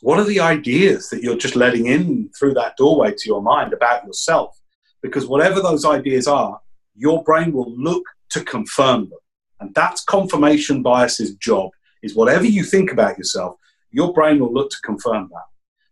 [0.00, 3.72] what are the ideas that you're just letting in through that doorway to your mind
[3.72, 4.58] about yourself?
[5.02, 6.60] Because whatever those ideas are,
[6.94, 9.18] your brain will look to confirm them,
[9.60, 11.70] and that's confirmation bias's job.
[12.02, 13.56] Is whatever you think about yourself,
[13.90, 15.44] your brain will look to confirm that.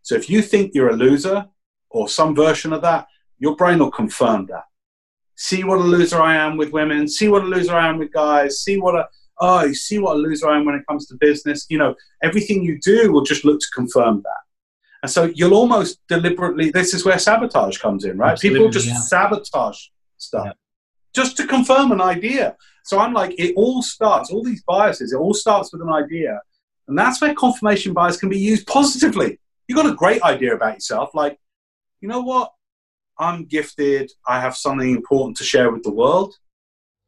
[0.02, 1.46] So if you think you're a loser
[1.90, 3.06] or some version of that,
[3.38, 4.64] your brain will confirm that
[5.38, 8.12] see what a loser I am with women, see what a loser I am with
[8.12, 9.08] guys, see what a
[9.40, 11.64] oh, you see what a loser I am when it comes to business.
[11.70, 14.40] You know, everything you do will just look to confirm that.
[15.04, 18.32] And so you'll almost deliberately, this is where sabotage comes in, right?
[18.32, 18.98] Absolutely, People just yeah.
[18.98, 19.78] sabotage
[20.16, 20.52] stuff yeah.
[21.20, 22.56] Just to confirm an idea.
[22.84, 26.40] So I'm like, it all starts, all these biases, it all starts with an idea.
[26.86, 29.30] And that's where confirmation bias can be used positively.
[29.66, 31.34] You've got a great idea about yourself, like,
[32.00, 32.52] you know what?
[33.18, 36.30] I'm gifted, I have something important to share with the world,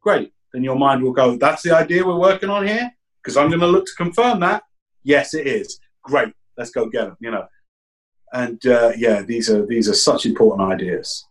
[0.07, 0.33] great.
[0.53, 2.91] Then your mind will go, that's the idea we're working on here?
[3.23, 4.65] Because I'm going to look to confirm that.
[5.05, 5.79] Yes, it is.
[6.03, 6.35] Great.
[6.59, 7.47] Let's go get them, you know.
[8.33, 11.25] And uh, yeah, these are, these are such important ideas.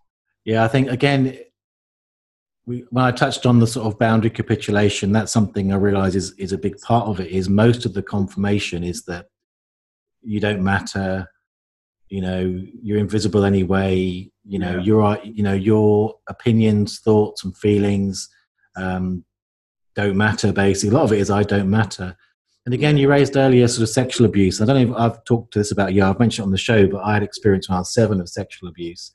[0.46, 1.38] Yeah, I think, again,
[2.70, 6.32] we, when I touched on the sort of boundary capitulation, that's something I realize is,
[6.34, 7.32] is a big part of it.
[7.32, 9.26] Is most of the confirmation is that
[10.22, 11.28] you don't matter,
[12.10, 14.82] you know you're invisible anyway you know yeah.
[14.82, 18.28] your you know your opinions thoughts and feelings
[18.76, 19.24] um,
[19.96, 22.16] don't matter basically a lot of it is i don't matter
[22.66, 25.54] and again you raised earlier sort of sexual abuse i don't know if i've talked
[25.54, 27.80] to this about you i've mentioned on the show but i had experience when i
[27.80, 29.12] was seven of sexual abuse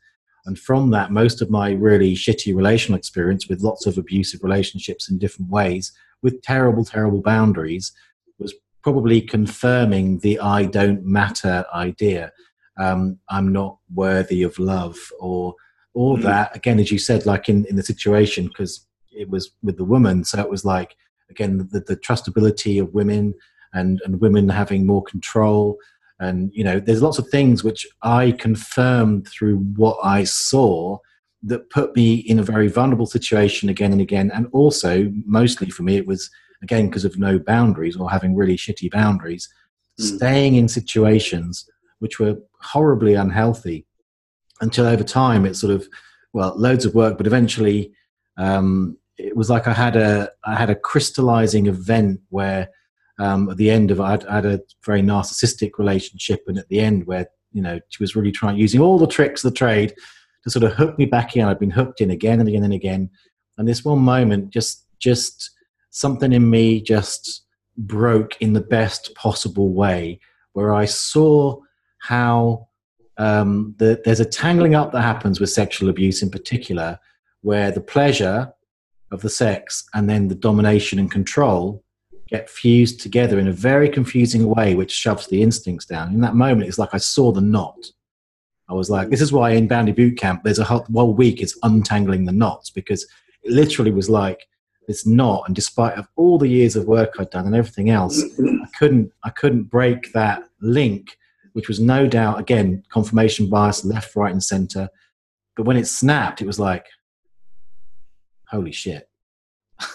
[0.46, 5.10] and from that most of my really shitty relational experience with lots of abusive relationships
[5.10, 5.92] in different ways
[6.22, 7.92] with terrible terrible boundaries
[8.38, 12.32] was probably confirming the i don't matter idea
[12.76, 15.54] um, I'm not worthy of love or
[15.94, 16.22] all mm.
[16.22, 16.54] that.
[16.56, 20.24] Again, as you said, like in, in the situation, because it was with the woman.
[20.24, 20.96] So it was like,
[21.30, 23.34] again, the, the trustability of women
[23.72, 25.78] and, and women having more control.
[26.20, 30.98] And, you know, there's lots of things which I confirmed through what I saw
[31.42, 34.30] that put me in a very vulnerable situation again and again.
[34.32, 36.30] And also, mostly for me, it was,
[36.62, 39.48] again, because of no boundaries or having really shitty boundaries,
[40.00, 40.16] mm.
[40.16, 43.86] staying in situations which were horribly unhealthy
[44.60, 45.88] until over time it sort of
[46.32, 47.92] well loads of work but eventually
[48.36, 52.68] um, it was like i had a i had a crystallizing event where
[53.18, 56.80] um, at the end of I'd, I had a very narcissistic relationship and at the
[56.80, 59.94] end where you know she was really trying using all the tricks of the trade
[60.42, 61.44] to sort of hook me back in.
[61.44, 63.10] I'd been hooked in again and again and again.
[63.56, 65.50] And this one moment just just
[65.90, 67.44] something in me just
[67.76, 70.20] broke in the best possible way
[70.52, 71.58] where i saw
[71.98, 72.68] how
[73.16, 76.98] um, the, there's a tangling up that happens with sexual abuse in particular,
[77.42, 78.52] where the pleasure
[79.10, 81.83] of the sex and then the domination and control
[82.28, 86.12] get fused together in a very confusing way, which shoves the instincts down.
[86.14, 87.90] In that moment, it's like I saw the knot.
[88.68, 91.42] I was like, this is why in Boundary Boot Camp, there's a whole, whole week
[91.42, 93.06] it's untangling the knots because
[93.42, 94.48] it literally was like
[94.88, 95.44] this knot.
[95.46, 99.12] And despite of all the years of work I'd done and everything else, I couldn't,
[99.22, 101.18] I couldn't break that link,
[101.52, 104.88] which was no doubt, again, confirmation bias, left, right, and center.
[105.56, 106.86] But when it snapped, it was like,
[108.48, 109.08] holy shit.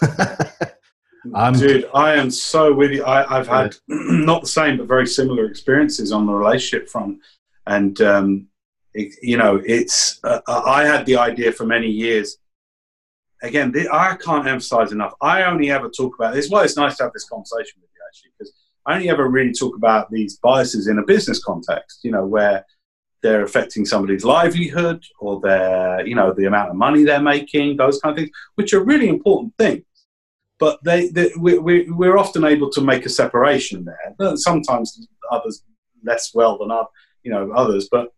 [1.34, 3.04] I'm, Dude, I am so with you.
[3.04, 7.18] I, have had not the same, but very similar experiences on the relationship front.
[7.66, 8.46] And, um,
[8.94, 12.38] it, you know, it's, uh, I had the idea for many years.
[13.42, 15.14] Again, the, I can't emphasize enough.
[15.20, 16.50] I only ever talk about this.
[16.50, 18.52] Well, it's nice to have this conversation with you, actually, because
[18.86, 22.64] I only ever really talk about these biases in a business context, you know, where
[23.22, 28.00] they're affecting somebody's livelihood or their, you know, the amount of money they're making, those
[28.00, 29.84] kind of things, which are really important things
[30.60, 34.36] but they, they we, we, we're often able to make a separation there.
[34.36, 35.64] Sometimes others
[36.04, 36.88] less well than other,
[37.22, 38.12] you know others, but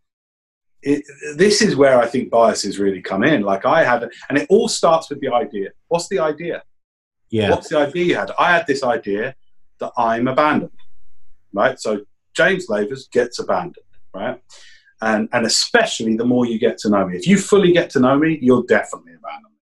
[0.83, 1.05] it,
[1.37, 3.43] this is where I think biases really come in.
[3.43, 5.71] Like I had, and it all starts with the idea.
[5.87, 6.65] What's the idea?
[7.31, 7.51] Yeah.
[7.51, 8.33] What's the idea you had?
[8.39, 9.35] I had this idea
[9.79, 10.73] that I'm abandoned,
[11.53, 11.79] right?
[11.79, 12.01] So
[12.35, 14.43] James Lavers gets abandoned, right?
[15.01, 17.17] And and especially the more you get to know me.
[17.17, 19.59] If you fully get to know me, you'll definitely abandon me.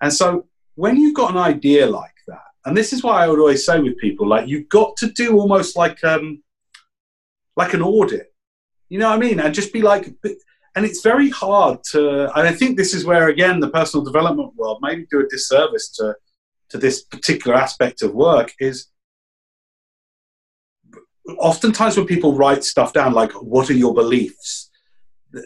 [0.00, 0.46] And so
[0.76, 3.80] when you've got an idea like that, and this is why I would always say
[3.80, 6.42] with people, like you've got to do almost like um,
[7.56, 8.32] like an audit.
[8.88, 9.40] You know what I mean?
[9.40, 10.14] And just be like,
[10.76, 12.30] and it's very hard to.
[12.38, 15.90] And I think this is where again the personal development world maybe do a disservice
[15.96, 16.14] to
[16.68, 18.88] to this particular aspect of work is
[21.38, 24.70] oftentimes when people write stuff down like what are your beliefs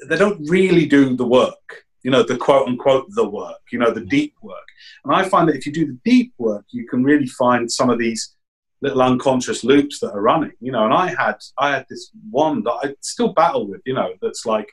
[0.09, 3.91] they don't really do the work you know the quote unquote the work you know
[3.91, 4.09] the mm.
[4.09, 4.71] deep work
[5.05, 7.91] and I find that if you do the deep work, you can really find some
[7.91, 8.35] of these
[8.83, 10.53] little unconscious loops that are running.
[10.61, 13.81] You know, and I had I had this one that I still battle with.
[13.85, 14.69] You know, that's like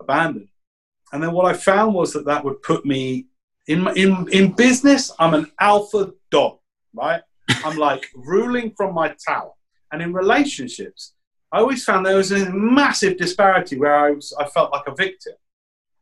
[0.00, 0.48] abandoned.
[1.12, 3.26] And then what I found was that that would put me
[3.66, 5.12] in in in business.
[5.18, 6.58] I'm an alpha dog,
[6.94, 7.22] right?
[7.64, 9.52] I'm like ruling from my tower.
[9.90, 11.12] And in relationships,
[11.50, 14.94] I always found there was a massive disparity where I was I felt like a
[14.94, 15.34] victim.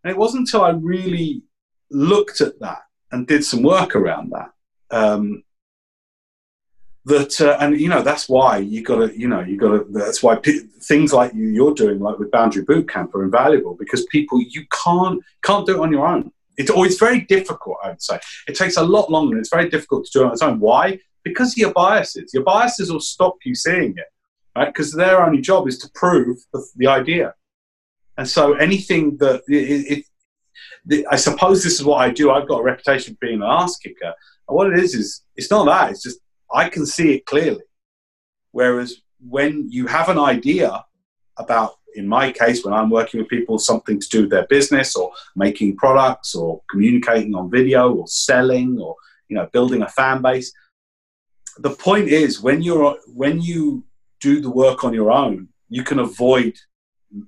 [0.03, 1.43] And it wasn't until I really
[1.91, 2.83] looked at that
[3.13, 4.51] and did some work around that.
[4.91, 5.45] Um,
[7.07, 9.87] that uh, and you know that's why you got to you know you got to
[9.91, 13.75] that's why p- things like you, you're doing like with boundary boot camp are invaluable
[13.75, 16.31] because people you can't can't do it on your own.
[16.59, 18.21] It's always very difficult i would say.
[18.47, 20.61] It takes a lot longer and it's very difficult to do it on its own.
[20.61, 20.99] Why?
[21.25, 22.35] Because of your biases.
[22.35, 24.07] Your biases will stop you seeing it
[24.57, 24.69] right?
[24.69, 27.35] Because their only job is to prove the, the idea
[28.17, 30.05] and so anything that it,
[30.89, 32.31] it, I suppose this is what I do.
[32.31, 34.15] I've got a reputation for being an ass kicker.
[34.49, 35.91] And what it is is it's not that.
[35.91, 36.21] It's just
[36.53, 37.63] I can see it clearly.
[38.53, 40.85] Whereas when you have an idea
[41.37, 44.97] about, in my case, when I'm working with people, something to do with their business
[44.97, 48.97] or making products or communicating on video or selling or
[49.29, 50.53] you know building a fan base.
[51.59, 53.85] The point is when you're when you
[54.21, 56.59] do the work on your own, you can avoid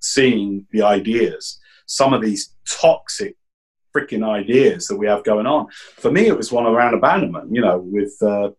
[0.00, 1.58] seeing the ideas.
[1.86, 3.36] Some of these toxic
[3.94, 5.66] freaking ideas that we have going on.
[5.96, 8.50] For me, it was one around abandonment, you know, with uh,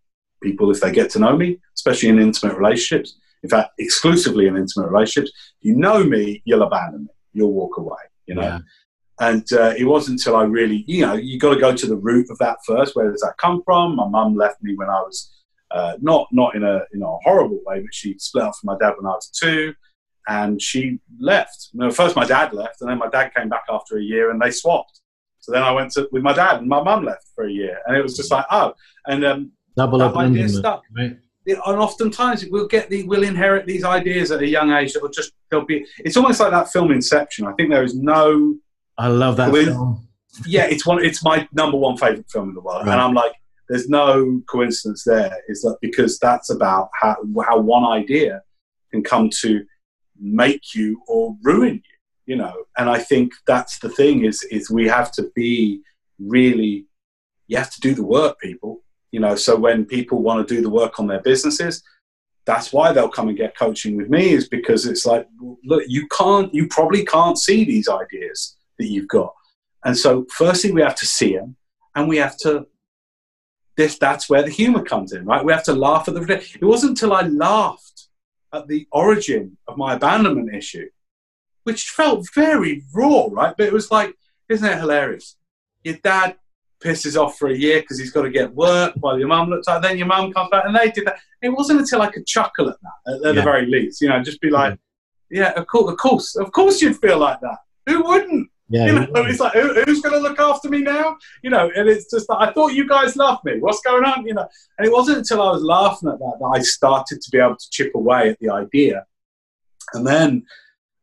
[0.41, 3.17] people if they get to know me, especially in intimate relationships.
[3.41, 7.97] In fact, exclusively in intimate relationships, you know me, you'll abandon me, you'll walk away,
[8.27, 8.41] you know.
[8.41, 8.59] Yeah.
[9.19, 11.95] And uh, it wasn't until I really, you know, you got to go to the
[11.95, 12.95] root of that first.
[12.95, 13.95] Where does that come from?
[13.95, 15.31] My mum left me when I was
[15.71, 18.77] uh, not not in a in a horrible way, but she split up from my
[18.77, 19.73] dad when I was two,
[20.27, 21.69] and she left.
[21.73, 24.31] You know, first my dad left, and then my dad came back after a year,
[24.31, 25.01] and they swapped.
[25.39, 27.79] So then I went to, with my dad, and my mum left for a year,
[27.85, 28.73] and it was just like, oh,
[29.05, 30.83] and um, double that idea stuck.
[30.95, 31.17] Right?
[31.45, 35.09] and oftentimes we'll get the we'll inherit these ideas at a young age that will
[35.09, 35.85] just they'll be.
[35.99, 37.45] It's almost like that film Inception.
[37.45, 38.55] I think there is no.
[38.97, 40.07] I love that film.
[40.45, 41.03] Yeah, it's one.
[41.03, 42.93] It's my number one favorite film in the world, right.
[42.93, 43.33] and I'm like,
[43.69, 45.35] there's no coincidence there.
[45.47, 48.41] Is that because that's about how how one idea
[48.91, 49.65] can come to
[50.23, 51.93] make you or ruin you
[52.25, 52.53] you know?
[52.77, 55.81] And i think that's the thing is is we have to be
[56.19, 56.85] really
[57.47, 59.35] you have to do the work people you know?
[59.35, 61.83] So when people want to do the work on their businesses
[62.45, 65.27] that's why they'll come and get coaching with me is because it's like
[65.63, 69.33] look you can't you probably can't see these ideas that you've got.
[69.85, 71.55] And so firstly we have to see them
[71.95, 72.65] and we have to
[73.77, 75.45] this that's where the humor comes in right?
[75.45, 76.21] We have to laugh at the
[76.61, 78.07] it wasn't until i laughed
[78.53, 80.87] at the origin of my abandonment issue
[81.63, 83.55] which felt very raw, right?
[83.57, 84.13] But it was like,
[84.49, 85.37] isn't it hilarious?
[85.83, 86.35] Your dad
[86.83, 89.67] pisses off for a year because he's got to get work while your mum looks
[89.67, 91.17] like then your mum comes back and they did that.
[91.41, 93.31] It wasn't until I could chuckle at that, at, at yeah.
[93.31, 95.37] the very least, you know, just be like, mm-hmm.
[95.37, 97.57] yeah, of course, of course, of course you'd feel like that.
[97.87, 98.49] Who wouldn't?
[98.73, 101.15] Yeah, you know, it's like who, who's going to look after me now?
[101.43, 103.59] You know, and it's just like, I thought you guys loved me.
[103.59, 104.25] What's going on?
[104.25, 104.47] You know,
[104.79, 107.55] and it wasn't until I was laughing at that that I started to be able
[107.55, 109.05] to chip away at the idea.
[109.93, 110.47] And then,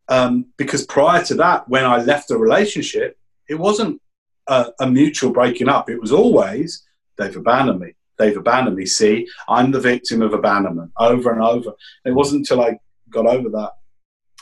[0.09, 3.16] um, because prior to that, when I left the relationship,
[3.49, 4.03] it wasn't
[4.49, 5.89] a, a mutual breaking up.
[5.89, 6.85] It was always
[7.18, 7.95] they've abandoned me.
[8.18, 8.87] They've abandoned me.
[8.87, 11.71] See, I'm the victim of abandonment over and over.
[12.05, 13.73] It wasn't until I got over that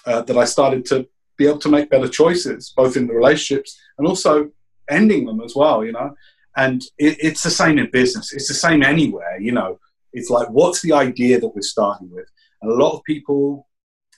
[0.07, 1.07] uh, that I started to
[1.39, 4.51] be able to make better choices, both in the relationships and also
[4.91, 5.85] ending them as well.
[5.85, 6.15] You know,
[6.57, 8.33] and it, it's the same in business.
[8.33, 9.41] It's the same anywhere.
[9.41, 9.79] You know,
[10.13, 12.27] it's like what's the idea that we're starting with?
[12.61, 13.69] And a lot of people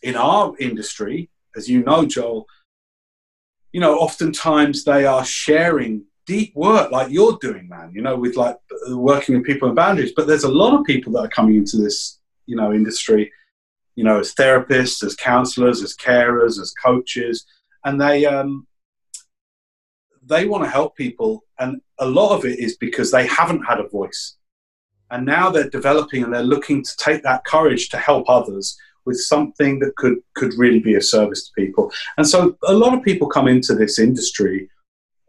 [0.02, 2.46] in our industry, as you know, Joel,
[3.72, 8.36] you know, oftentimes they are sharing deep work like you're doing, man, you know, with
[8.36, 8.56] like
[8.88, 10.12] working with people in boundaries.
[10.14, 13.32] But there's a lot of people that are coming into this, you know, industry,
[13.96, 17.44] you know, as therapists, as counselors, as carers, as coaches,
[17.84, 18.66] and they, um,
[20.22, 21.44] they want to help people.
[21.58, 24.36] And a lot of it is because they haven't had a voice.
[25.10, 29.18] And now they're developing and they're looking to take that courage to help others with
[29.18, 31.90] something that could could really be a service to people.
[32.16, 34.68] And so a lot of people come into this industry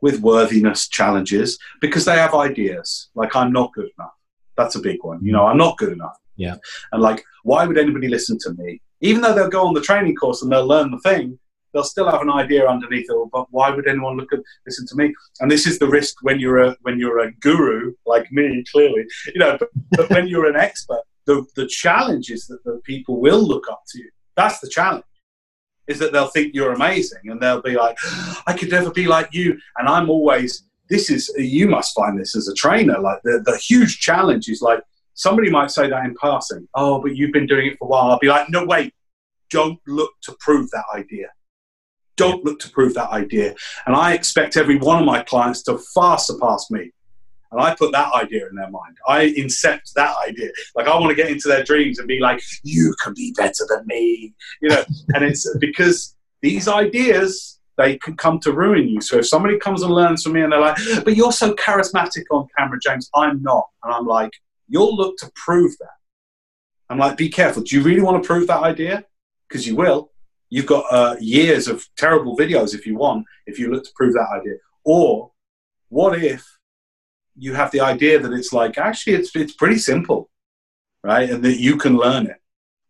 [0.01, 4.13] with worthiness challenges because they have ideas like I'm not good enough.
[4.57, 5.23] That's a big one.
[5.23, 6.17] You know, I'm not good enough.
[6.41, 6.55] Yeah.
[6.91, 8.81] And like, why would anybody listen to me?
[9.01, 11.39] Even though they'll go on the training course and they'll learn the thing,
[11.73, 13.29] they'll still have an idea underneath it.
[13.31, 15.13] But why would anyone look at listen to me?
[15.39, 19.05] And this is the risk when you're a when you're a guru like me, clearly.
[19.33, 23.21] You know, but, but when you're an expert, the, the challenge is that the people
[23.21, 24.09] will look up to you.
[24.35, 25.05] That's the challenge.
[25.87, 29.07] Is that they'll think you're amazing and they'll be like, ah, I could never be
[29.07, 29.59] like you.
[29.77, 32.99] And I'm always, this is, you must find this as a trainer.
[32.99, 34.81] Like the, the huge challenge is like,
[35.21, 36.67] somebody might say that in passing.
[36.73, 38.09] Oh, but you've been doing it for a while.
[38.09, 38.91] I'll be like, no, wait,
[39.51, 41.27] don't look to prove that idea.
[42.17, 43.53] Don't look to prove that idea.
[43.85, 46.91] And I expect every one of my clients to far surpass me.
[47.51, 48.97] And I put that idea in their mind.
[49.07, 50.49] I incept that idea.
[50.75, 53.65] Like I want to get into their dreams and be like, you can be better
[53.69, 54.33] than me.
[54.61, 59.01] You know, and it's because these ideas they can come to ruin you.
[59.01, 62.23] So if somebody comes and learns from me and they're like, but you're so charismatic
[62.31, 63.67] on camera, James, I'm not.
[63.83, 64.31] And I'm like,
[64.71, 65.97] you'll look to prove that.
[66.89, 67.61] I'm like, be careful.
[67.61, 69.03] Do you really want to prove that idea?
[69.47, 70.11] Because you will.
[70.49, 74.13] You've got uh, years of terrible videos if you want, if you look to prove
[74.13, 74.55] that idea.
[74.83, 75.31] Or
[75.89, 76.45] what if
[77.37, 80.29] you have the idea that it's like actually it's it's pretty simple,
[81.03, 81.29] right?
[81.29, 82.37] And that you can learn it,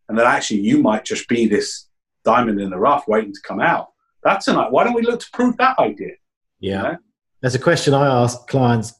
[0.08, 1.88] and that actually you might just be this
[2.24, 3.88] diamond in the rough waiting to come out.
[4.24, 6.14] That's a Why don't we look to prove that idea?
[6.58, 6.98] Yeah, you know?
[7.40, 8.94] there's a question I ask clients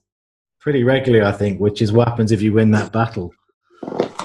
[0.63, 3.33] pretty regularly, I think, which is what happens if you win that battle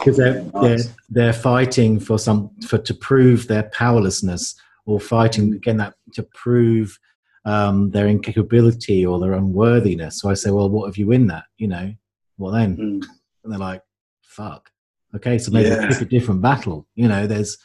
[0.08, 5.78] because they're, they're they're fighting for some for to prove their powerlessness or fighting again
[5.78, 6.98] that to prove
[7.46, 10.22] um, their incapability or their unworthiness.
[10.22, 11.46] So I say, well, what if you win that?
[11.58, 11.94] You know,
[12.38, 12.78] what then?
[12.78, 13.06] Mm.
[13.44, 13.82] And they're like,
[14.22, 14.70] fuck.
[15.16, 15.88] Okay, so maybe yeah.
[15.88, 16.86] pick a different battle.
[16.96, 17.58] You know, there's,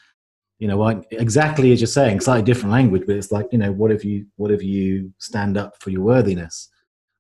[0.59, 3.91] you know, exactly as you're saying, slightly different language, but it's like, you know, what
[3.91, 6.69] if you, what if you stand up for your worthiness?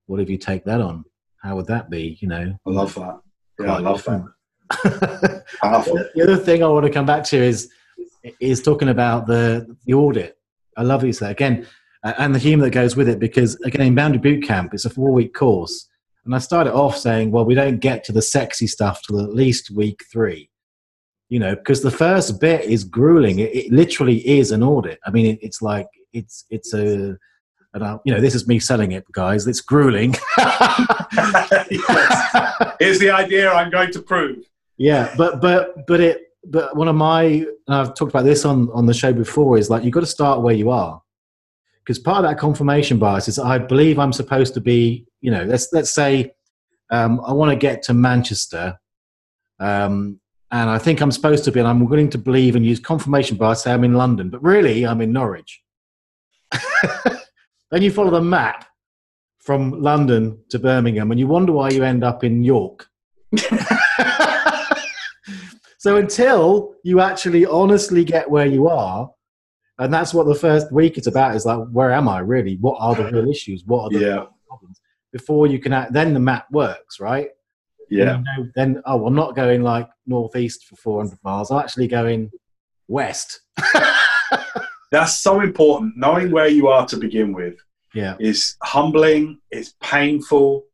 [0.06, 1.04] What if you take that on?
[1.42, 2.18] How would that be?
[2.20, 3.20] You know, I love that.
[3.60, 4.24] Yeah, I love that.
[6.14, 7.70] the other thing I want to come back to is
[8.40, 10.38] is talking about the the audit.
[10.76, 11.66] I love you say again
[12.02, 13.18] and the humour that goes with it.
[13.18, 15.88] Because again, in Boundary Boot Camp, it's a four week course,
[16.24, 19.34] and I started off saying, well, we don't get to the sexy stuff till at
[19.34, 20.50] least week three.
[21.28, 23.38] You know, because the first bit is grueling.
[23.38, 24.98] It, it literally is an audit.
[25.06, 27.16] I mean, it, it's like it's it's a
[28.04, 29.46] you know, this is me selling it, guys.
[29.46, 30.12] It's grueling.
[32.78, 34.44] Here's the idea I'm going to prove.
[34.76, 38.70] Yeah, but but but it but one of my and I've talked about this on
[38.72, 41.00] on the show before is like you've got to start where you are
[41.84, 45.44] because part of that confirmation bias is I believe I'm supposed to be, you know,
[45.44, 46.32] let's let's say
[46.90, 48.78] um, I want to get to Manchester,
[49.58, 50.20] um,
[50.50, 53.36] and I think I'm supposed to be, and I'm willing to believe and use confirmation
[53.36, 53.62] bias.
[53.62, 55.62] Say I'm in London, but really I'm in Norwich.
[57.72, 58.66] then you follow the map
[59.38, 62.86] from London to Birmingham, and you wonder why you end up in York.
[65.78, 69.10] so until you actually honestly get where you are,
[69.78, 72.56] and that's what the first week is about is like where am i really?
[72.60, 73.64] What are the real issues?
[73.64, 74.24] What are the yeah.
[74.46, 74.80] problems?
[75.10, 77.28] Before you can act, then the map works right?
[77.88, 78.18] Yeah.
[78.18, 81.50] You know, then oh i'm not going like northeast for 400 miles.
[81.50, 82.30] I'm actually going
[82.86, 83.40] west
[84.92, 85.96] That's so important.
[85.96, 87.56] Knowing where you are to begin with
[87.94, 88.14] Yeah.
[88.20, 89.38] is humbling.
[89.50, 90.66] It's painful.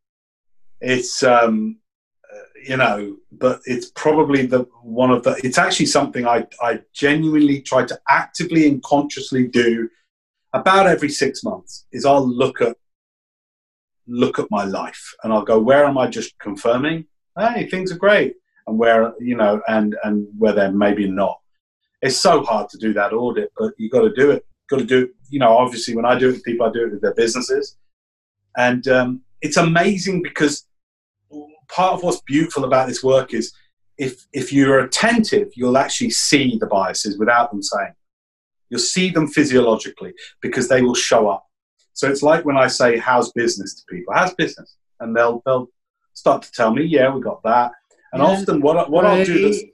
[0.80, 1.78] It's um,
[2.68, 5.32] you know, but it's probably the one of the.
[5.44, 9.88] It's actually something I I genuinely try to actively and consciously do
[10.52, 11.86] about every six months.
[11.92, 12.76] Is I'll look at
[14.06, 17.04] look at my life and I'll go, where am I just confirming?
[17.38, 18.34] Hey, things are great,
[18.66, 21.38] and where you know, and and where they're maybe not.
[22.02, 24.46] It's so hard to do that audit, but you got to do it.
[24.70, 25.10] Got to do it.
[25.30, 27.76] You know, obviously, when I do it with people, I do it with their businesses,
[28.56, 30.64] and um, it's amazing because
[31.68, 33.52] part of what's beautiful about this work is
[33.98, 37.92] if if you're attentive, you'll actually see the biases without them saying.
[38.70, 41.46] You'll see them physiologically because they will show up.
[41.94, 44.14] So it's like when I say, "How's business?" to people.
[44.14, 44.76] How's business?
[45.00, 45.68] And they'll they'll
[46.14, 47.72] start to tell me, "Yeah, we got that."
[48.12, 49.64] And Yeah, often, what I- what I'll do is,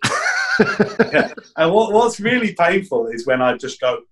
[0.61, 1.33] yeah.
[1.57, 4.03] and what, what's really painful is when I just go,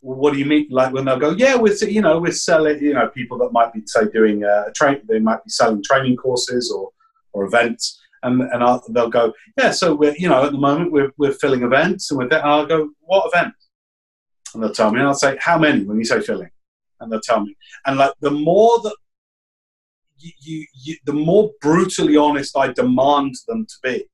[0.00, 2.82] well, "What do you mean?" Like when they'll go, "Yeah, we're you know we're selling
[2.82, 5.82] you know people that might be say doing uh, a train they might be selling
[5.82, 6.90] training courses or
[7.32, 9.70] or events." And, and I'll, they'll go, yeah.
[9.70, 12.66] So we're, you know, at the moment we're, we're filling events, and with that, I'll
[12.66, 13.54] go, what event?
[14.52, 15.84] And they'll tell me, and I'll say, how many?
[15.84, 16.50] When you say filling,
[17.00, 18.94] and they'll tell me, and like the more that
[20.18, 24.04] you, you, you the more brutally honest I demand them to be,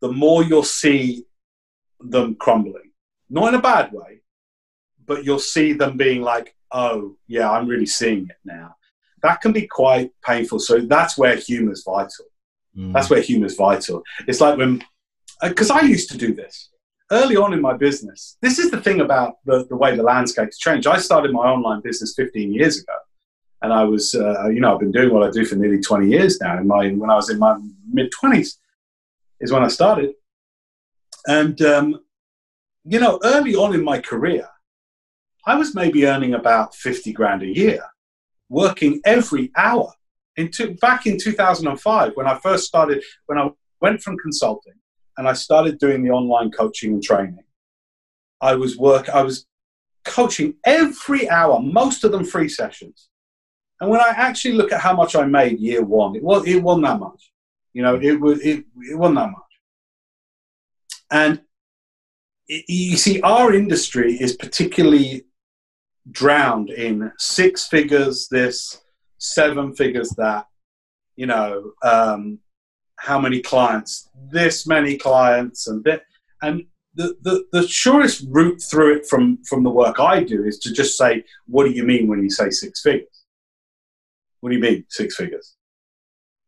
[0.00, 1.24] the more you'll see
[2.00, 2.92] them crumbling.
[3.30, 4.22] Not in a bad way,
[5.06, 8.76] but you'll see them being like, oh, yeah, I'm really seeing it now.
[9.22, 10.58] That can be quite painful.
[10.60, 12.26] So that's where humor is vital.
[12.76, 12.92] Mm.
[12.92, 14.02] That's where humor is vital.
[14.28, 14.84] It's like when,
[15.42, 16.70] because I used to do this
[17.10, 18.36] early on in my business.
[18.42, 20.86] This is the thing about the, the way the landscape's changed.
[20.86, 22.94] I started my online business 15 years ago.
[23.62, 26.08] And I was, uh, you know, I've been doing what I do for nearly 20
[26.08, 26.58] years now.
[26.58, 27.56] In my, when I was in my
[27.90, 28.58] mid 20s,
[29.40, 30.14] is when I started.
[31.26, 32.00] And, um,
[32.84, 34.48] you know, early on in my career,
[35.44, 37.82] I was maybe earning about 50 grand a year,
[38.48, 39.92] working every hour.
[40.36, 44.74] In two, back in 2005, when I first started, when I went from consulting
[45.16, 47.44] and I started doing the online coaching and training,
[48.40, 49.46] I was work, I was
[50.04, 53.08] coaching every hour, most of them free sessions.
[53.80, 56.62] And when I actually look at how much I made year one, it was it
[56.62, 57.30] wasn't that much.
[57.76, 59.52] You know, it was it, it wasn't that much.
[61.10, 61.42] And
[62.48, 65.26] you see, our industry is particularly
[66.10, 68.80] drowned in six figures this,
[69.18, 70.46] seven figures that.
[71.16, 72.38] You know, um,
[72.98, 74.08] how many clients?
[74.30, 75.86] This many clients, and
[76.40, 76.64] and
[76.94, 80.72] the, the, the surest route through it from, from the work I do is to
[80.72, 83.24] just say, what do you mean when you say six figures?
[84.40, 85.56] What do you mean six figures?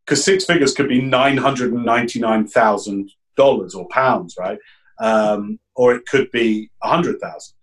[0.08, 4.58] Because six figures could be nine hundred and ninety nine thousand dollars or pounds, right?
[4.98, 7.54] Um, or it could be a hundred thousand.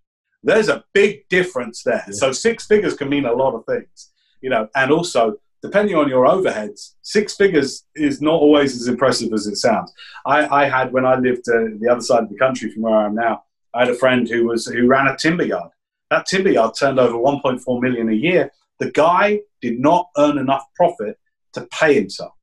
[0.44, 2.04] There's a big difference there.
[2.06, 2.14] Yeah.
[2.14, 4.70] So six figures can mean a lot of things, you know.
[4.76, 9.56] And also, depending on your overheads, six figures is not always as impressive as it
[9.56, 9.92] sounds.
[10.28, 12.96] I, I had when I lived uh, the other side of the country from where
[12.96, 13.44] I am now.
[13.74, 15.72] I had a friend who was who ran a timber yard.
[16.12, 18.52] That timber yard turned over 1.4 million a year.
[18.78, 21.18] The guy did not earn enough profit
[21.54, 22.35] to pay himself.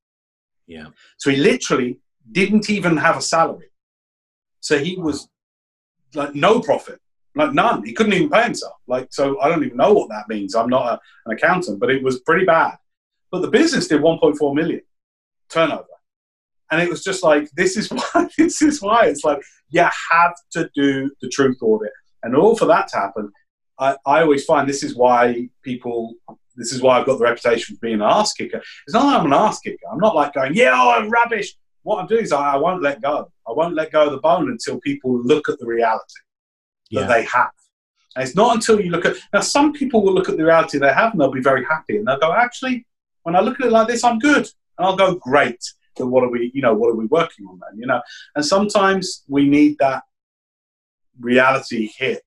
[0.66, 0.86] Yeah.
[1.18, 1.98] So he literally
[2.30, 3.70] didn't even have a salary.
[4.60, 5.28] So he was
[6.14, 7.00] like no profit,
[7.34, 7.84] like none.
[7.84, 8.74] He couldn't even pay himself.
[8.86, 10.54] Like so, I don't even know what that means.
[10.54, 12.76] I'm not a, an accountant, but it was pretty bad.
[13.30, 14.82] But the business did 1.4 million
[15.48, 15.84] turnover,
[16.70, 20.34] and it was just like this is why this is why it's like you have
[20.52, 21.92] to do the truth audit,
[22.22, 23.32] and all for that to happen.
[23.78, 26.14] I, I always find this is why people.
[26.56, 28.58] This is why I've got the reputation for being an ass kicker.
[28.86, 29.86] It's not that I'm an ass kicker.
[29.90, 31.54] I'm not like going, yeah, oh, I'm rubbish.
[31.82, 33.30] What I'm doing is I, I won't let go.
[33.48, 36.04] I won't let go of the bone until people look at the reality
[36.92, 37.06] that Yeah.
[37.06, 37.50] they have.
[38.14, 39.40] And it's not until you look at now.
[39.40, 42.06] Some people will look at the reality they have and they'll be very happy and
[42.06, 42.86] they'll go, actually,
[43.22, 44.46] when I look at it like this, I'm good.
[44.78, 45.62] And I'll go, great.
[45.96, 47.78] Then what are we, you know, what are we working on then?
[47.80, 48.02] You know,
[48.36, 50.02] and sometimes we need that
[51.20, 52.22] reality hit,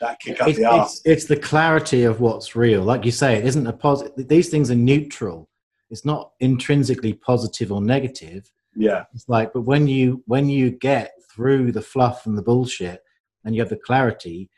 [0.00, 1.02] that kick up It's, the it's, arse.
[1.04, 2.82] it's the clarity of what's real.
[2.82, 4.28] Like you say, it isn't a positive.
[4.28, 5.48] These things are neutral.
[5.90, 8.50] It's not intrinsically positive or negative.
[8.76, 13.02] Yeah, It's like, but when you when you get through the fluff and the bullshit,
[13.44, 14.50] and you have the clarity,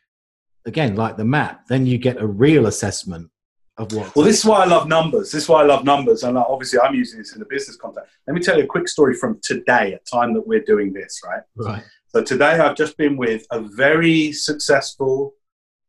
[0.66, 3.30] again, like the map, then you get a real assessment
[3.78, 4.14] of what.
[4.14, 5.32] Well, this is why I love numbers.
[5.32, 8.12] This is why I love numbers, and obviously I'm using this in a business context.
[8.26, 11.20] Let me tell you a quick story from today, at time that we're doing this,
[11.24, 11.42] right?
[11.56, 11.84] right.
[12.12, 15.34] So today I've just been with a very successful,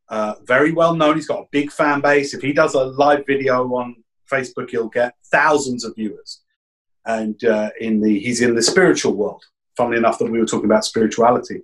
[0.09, 1.15] uh, very well known.
[1.15, 2.35] He's got a big fan base.
[2.35, 3.95] If he does a live video on
[4.31, 6.41] Facebook, he'll get thousands of viewers.
[7.05, 9.43] And uh, in the he's in the spiritual world.
[9.75, 11.63] Funnily enough, that we were talking about spirituality.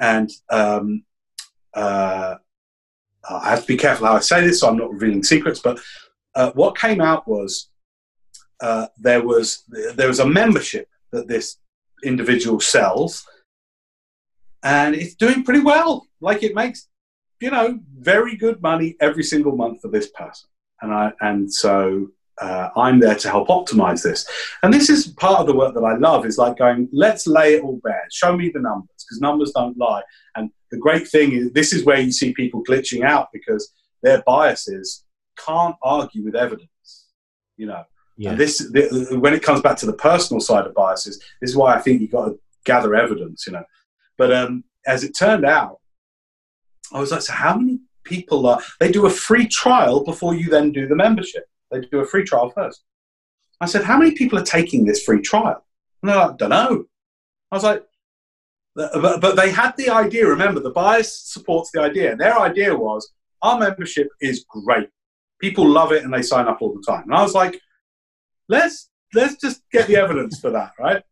[0.00, 1.04] and um,
[1.74, 2.34] uh,
[3.28, 5.60] I have to be careful how I say this, so I'm not revealing secrets.
[5.60, 5.78] But
[6.34, 7.68] uh, what came out was
[8.60, 9.62] uh, there was
[9.94, 11.58] there was a membership that this
[12.02, 13.24] individual sells,
[14.62, 16.06] and it's doing pretty well.
[16.20, 16.88] Like it makes
[17.40, 20.48] you know very good money every single month for this person,
[20.82, 22.08] and I and so
[22.40, 24.26] uh, I'm there to help optimize this.
[24.62, 27.54] And this is part of the work that I love is like going, let's lay
[27.54, 28.06] it all bare.
[28.12, 30.02] Show me the numbers because numbers don't lie.
[30.34, 34.22] And the great thing is, this is where you see people glitching out because their
[34.26, 35.04] biases
[35.38, 37.06] can't argue with evidence.
[37.56, 37.84] You know,
[38.16, 38.30] yeah.
[38.30, 41.56] And this the, when it comes back to the personal side of biases, this is
[41.56, 43.46] why I think you've got to gather evidence.
[43.46, 43.64] You know,
[44.18, 45.78] but um, as it turned out,
[46.92, 48.60] I was like, so how many people are?
[48.80, 51.44] They do a free trial before you then do the membership.
[51.70, 52.82] They do a free trial first.
[53.60, 55.64] I said, how many people are taking this free trial?
[56.02, 56.84] And they're like, don't know.
[57.50, 57.84] I was like,
[58.74, 60.26] but, but they had the idea.
[60.26, 62.14] Remember, the bias supports the idea.
[62.14, 63.10] Their idea was
[63.42, 64.88] our membership is great.
[65.40, 67.04] People love it and they sign up all the time.
[67.04, 67.58] And I was like,
[68.48, 71.02] let's let's just get the evidence for that, right?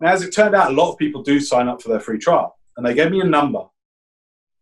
[0.00, 2.18] Now, as it turned out, a lot of people do sign up for their free
[2.18, 3.64] trial, and they gave me a number.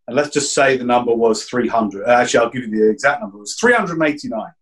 [0.07, 2.05] And let's just say the number was 300.
[2.07, 3.39] Uh, actually, I'll give you the exact number.
[3.39, 4.41] It was 389.
[4.41, 4.53] I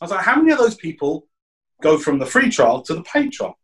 [0.00, 1.26] was like, how many of those people
[1.80, 3.58] go from the free trial to the paid trial?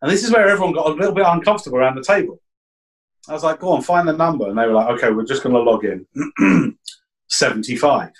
[0.00, 2.40] And this is where everyone got a little bit uncomfortable around the table.
[3.28, 4.48] I was like, go on, find the number.
[4.48, 6.76] And they were like, okay, we're just going to log in.
[7.28, 8.10] 75.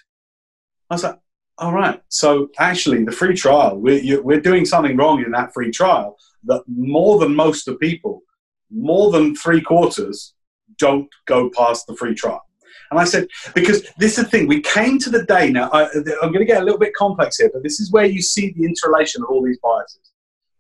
[0.91, 1.19] I was like,
[1.59, 2.01] all right.
[2.09, 6.63] So actually, the free trial, we're, we're doing something wrong in that free trial that
[6.67, 8.23] more than most of people,
[8.71, 10.35] more than three quarters,
[10.79, 12.43] don't go past the free trial.
[12.91, 15.85] And I said, because this is the thing, we came to the day now, I,
[15.91, 18.53] am going to get a little bit complex here, but this is where you see
[18.53, 20.13] the interrelation of all these biases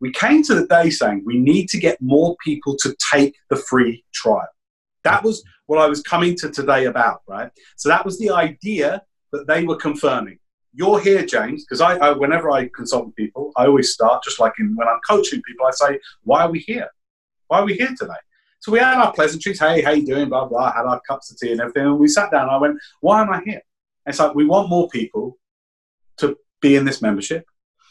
[0.02, 3.56] we came to the day saying we need to get more people to take the
[3.56, 4.48] free trial.
[5.04, 7.52] That was what I was coming to today about, right?
[7.76, 10.40] So that was the idea that they were confirming.
[10.74, 14.40] You're here, James, because I, I, whenever I consult with people, I always start just
[14.40, 16.88] like in, when I'm coaching people, I say, "Why are we here?
[17.48, 18.20] Why are we here today?"
[18.60, 19.60] So we had our pleasantries.
[19.60, 20.28] Hey, how you doing?
[20.28, 20.72] Blah blah.
[20.72, 22.42] Had our cups of tea and everything, and we sat down.
[22.42, 23.62] And I went, "Why am I here?"
[24.06, 25.36] And it's like we want more people
[26.18, 27.44] to be in this membership.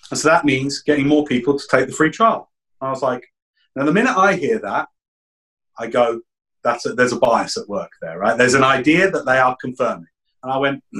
[0.09, 2.51] And so that means getting more people to take the free trial.
[2.82, 3.23] I was like,
[3.75, 4.89] now the minute I hear that,
[5.77, 6.21] I go,
[6.63, 8.38] that's a, there's a bias at work there, right?
[8.38, 10.07] There's an idea that they are confirming.
[10.43, 10.84] And I went,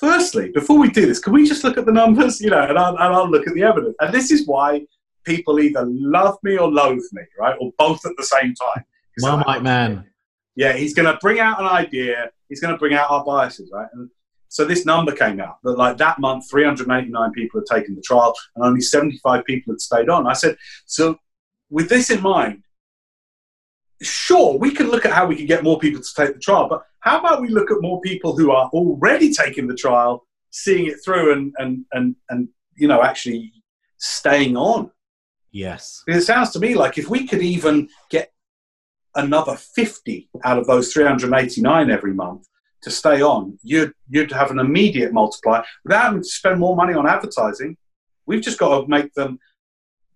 [0.00, 2.40] firstly, before we do this, can we just look at the numbers?
[2.40, 3.96] You know, and I'll, and I'll look at the evidence.
[4.00, 4.86] And this is why
[5.24, 7.56] people either love me or loathe me, right?
[7.60, 8.84] Or both at the same time.
[9.20, 10.06] Marmite man.
[10.54, 12.30] Yeah, he's going to bring out an idea.
[12.48, 13.88] He's going to bring out our biases, right?
[13.92, 14.10] And
[14.48, 18.34] so this number came out that like that month, 389 people had taken the trial
[18.56, 20.26] and only 75 people had stayed on.
[20.26, 21.18] I said, so
[21.70, 22.62] with this in mind,
[24.02, 26.68] sure, we can look at how we can get more people to take the trial,
[26.68, 30.86] but how about we look at more people who are already taking the trial, seeing
[30.86, 33.52] it through and, and, and, and you know, actually
[33.98, 34.90] staying on?
[35.50, 36.02] Yes.
[36.06, 38.32] It sounds to me like if we could even get
[39.14, 42.46] another 50 out of those 389 every month,
[42.82, 46.94] to stay on, you'd you'd have an immediate multiplier without having to spend more money
[46.94, 47.76] on advertising.
[48.26, 49.38] We've just got to make them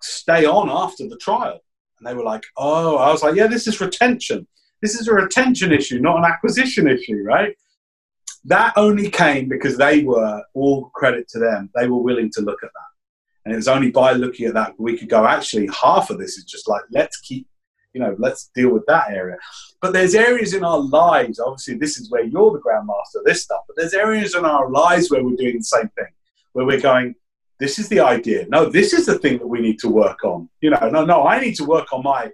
[0.01, 1.61] stay on after the trial.
[1.99, 4.47] And they were like, "Oh," I was like, "Yeah, this is retention.
[4.83, 7.57] This is a retention issue, not an acquisition issue, right?"
[8.45, 11.71] That only came because they were all credit to them.
[11.75, 12.91] They were willing to look at that.
[13.45, 16.37] And it was only by looking at that we could go, actually, half of this
[16.39, 17.47] is just like, let's keep
[17.93, 19.37] you know, let's deal with that area.
[19.81, 23.43] But there's areas in our lives, obviously, this is where you're the grandmaster of this
[23.43, 26.09] stuff, but there's areas in our lives where we're doing the same thing,
[26.53, 27.15] where we're going,
[27.59, 28.47] this is the idea.
[28.49, 30.49] No, this is the thing that we need to work on.
[30.61, 32.31] You know, no, no, I need to work on my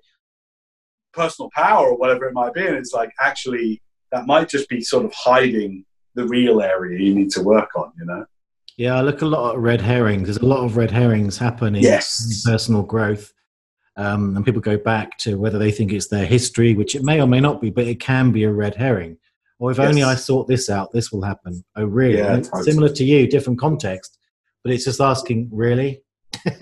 [1.19, 2.67] personal power or whatever it might be.
[2.67, 7.15] And it's like, actually, that might just be sort of hiding the real area you
[7.15, 8.25] need to work on, you know?
[8.77, 10.29] Yeah, I look a lot at red herrings.
[10.29, 12.43] There's a lot of red herrings happening yes.
[12.45, 13.33] in personal growth.
[13.97, 17.21] Um, and people go back to whether they think it's their history, which it may
[17.21, 19.19] or may not be, but it can be a red herring.
[19.59, 19.89] Or if yes.
[19.89, 21.65] only I sort this out, this will happen.
[21.75, 22.19] Oh, really?
[22.19, 22.63] Yeah, totally.
[22.63, 24.17] Similar to you, different context,
[24.63, 26.03] but it's just asking, really?
[26.45, 26.61] not,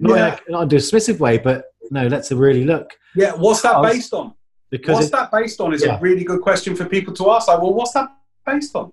[0.00, 2.90] in a, not in a dismissive way, but no, let's really look.
[3.14, 4.34] Yeah, what's that based on?
[4.70, 5.96] Because what's it, that based on is yeah.
[5.96, 7.48] a really good question for people to ask.
[7.48, 8.08] Like, well, what's that
[8.44, 8.92] based on?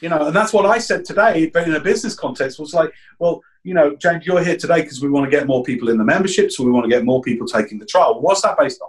[0.00, 2.92] You know, and that's what I said today, but in a business context, was like,
[3.18, 5.98] well, you know, James, you're here today because we want to get more people in
[5.98, 8.20] the membership, so we want to get more people taking the trial.
[8.20, 8.88] What's that based on?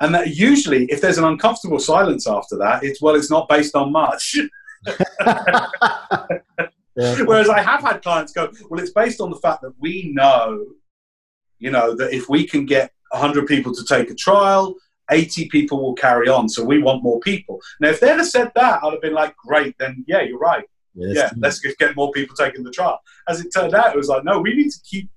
[0.00, 3.76] And that usually, if there's an uncomfortable silence after that, it's well, it's not based
[3.76, 4.36] on much.
[6.96, 7.22] yeah.
[7.24, 10.64] Whereas I have had clients go, well, it's based on the fact that we know,
[11.62, 14.74] you know, that if we can get 100 people to take a trial,
[15.10, 17.60] 80 people will carry on, so we want more people.
[17.80, 20.64] Now, if they'd have said that, I'd have been like, great, then yeah, you're right.
[20.94, 21.16] Yes.
[21.16, 22.98] yeah, let's get more people taking the trial.
[23.28, 25.08] As it turned out, it was like, no, we need to keep,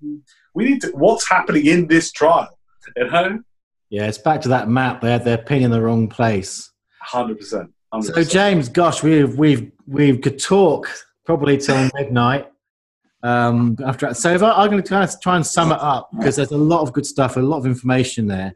[0.54, 2.58] we need to, what's happening in this trial?
[2.96, 3.40] You know?
[3.90, 5.02] Yeah, it's back to that map.
[5.02, 6.72] They had their pin in the wrong place.
[7.08, 7.70] 100%.
[7.94, 8.04] 100%.
[8.04, 10.90] So, James, gosh, we've we've we could talk
[11.26, 12.48] probably till midnight.
[13.24, 16.10] Um, after so, if I, I'm going to kind of try and sum it up
[16.18, 18.54] because there's a lot of good stuff, a lot of information there.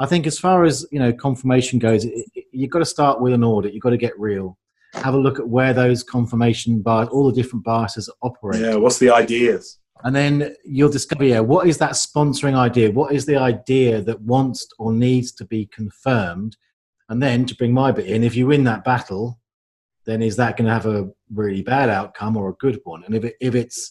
[0.00, 3.20] I think as far as you know, confirmation goes, it, it, you've got to start
[3.20, 3.74] with an audit.
[3.74, 4.58] You've got to get real.
[4.94, 8.60] Have a look at where those confirmation bias, all the different biases operate.
[8.60, 9.78] yeah, what's the ideas?
[10.04, 12.90] And then you'll discover, yeah, what is that sponsoring idea?
[12.90, 16.56] What is the idea that wants or needs to be confirmed?
[17.08, 19.40] And then to bring my bit in, if you win that battle,
[20.04, 23.02] then is that going to have a really bad outcome or a good one?
[23.04, 23.90] And if it, if it's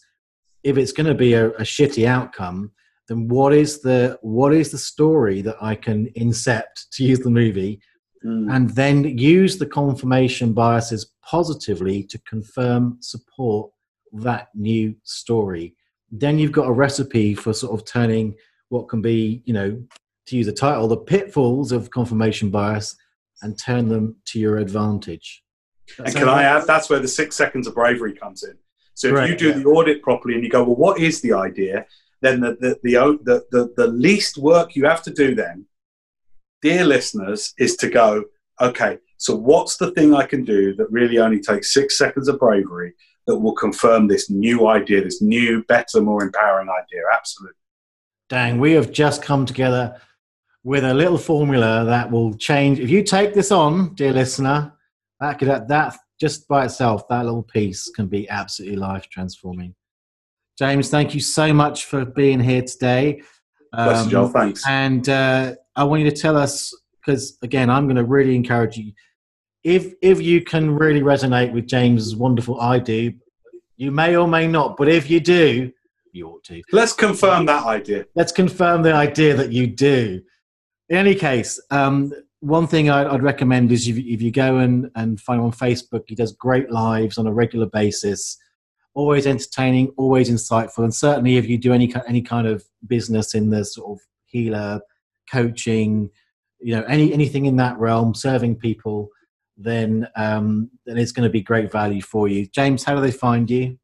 [0.70, 2.72] if it's going to be a, a shitty outcome,
[3.08, 7.30] then what is the what is the story that I can incept to use the
[7.30, 7.80] movie,
[8.26, 8.52] Mm.
[8.54, 13.70] and then use the confirmation biases positively to confirm support
[14.12, 15.76] that new story.
[16.10, 18.34] Then you've got a recipe for sort of turning
[18.70, 19.80] what can be, you know,
[20.28, 22.96] to use a title, the pitfalls of confirmation bias,
[23.44, 25.44] and turn them to your advantage.
[26.00, 28.58] And can I add, that's where the six seconds of bravery comes in.
[28.98, 29.60] So if Right, you do yeah.
[29.60, 31.86] the audit properly and you go, well, what is the idea?
[32.22, 35.68] Then the, the, the, the, the least work you have to do then,
[36.64, 38.24] dear listeners, is to go,
[38.60, 42.40] okay, so what's the thing I can do that really only takes six seconds of
[42.40, 42.94] bravery
[43.28, 47.04] that will confirm this new idea, this new, better, more empowering idea?
[47.14, 47.54] Absolutely.
[48.30, 50.02] Dang, we have just come together
[50.64, 52.80] with a little formula that will change.
[52.80, 54.74] If you take this on, dear listener,
[55.20, 59.76] that could that just by itself, that little piece can be absolutely life transforming.
[60.58, 63.22] James, thank you so much for being here today.
[63.74, 64.28] Bless you, Um, Joel.
[64.30, 64.64] Thanks.
[64.68, 68.78] And uh, I want you to tell us because again, I'm going to really encourage
[68.78, 68.92] you.
[69.64, 73.14] If if you can really resonate with James's wonderful I do,
[73.76, 75.72] you may or may not, but if you do,
[76.14, 78.06] you ought to Let's confirm that idea.
[78.16, 80.22] let's confirm the idea that you do.
[80.90, 85.20] In any case, um, one thing I'd, I'd recommend is if, you- go and, and
[85.20, 88.38] find him on Facebook, he does great lives on a regular basis,
[88.94, 93.50] always entertaining, always insightful, and certainly if you do any any kind of business in
[93.50, 94.82] the sort of healer,
[95.32, 96.10] coaching,
[96.60, 99.10] you know, any anything in that realm, serving people,
[99.58, 102.46] then um, then it's going to be great value for you.
[102.48, 103.78] James, how do they find you?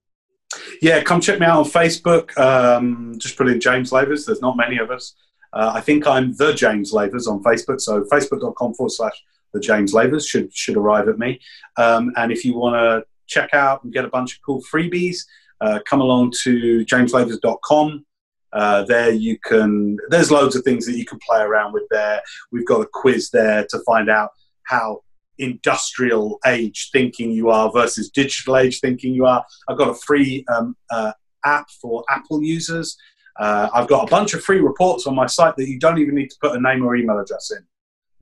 [0.82, 2.38] Yeah, come check me out on Facebook.
[2.38, 4.26] Um, just put in James Lavers.
[4.26, 5.16] There's not many of us.
[5.54, 7.80] Uh, I think I'm the James Lavers on Facebook.
[7.80, 9.24] So facebook.com forward slash
[9.54, 11.40] the James Lavers should should arrive at me.
[11.78, 15.18] Um, and if you want to check out and get a bunch of cool freebies,
[15.62, 18.06] uh, come along to jameslavers.com.
[18.52, 19.98] Uh, there you can.
[20.10, 22.22] There's loads of things that you can play around with there.
[22.52, 24.32] We've got a quiz there to find out
[24.64, 25.02] how
[25.40, 29.44] industrial age thinking you are versus digital age thinking you are.
[29.68, 31.14] I've got a free um, uh,
[31.46, 32.98] app for Apple users.
[33.40, 36.16] Uh, I've got a bunch of free reports on my site that you don't even
[36.16, 37.64] need to put a name or email address in.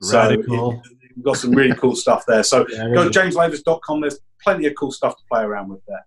[0.00, 0.72] So Radical.
[0.72, 0.80] it-
[1.16, 2.42] we've got some really cool stuff there.
[2.42, 3.10] So Yeah, go really.
[3.10, 4.00] to jameslavers.com.
[4.00, 6.04] There's plenty of cool stuff to play around with there.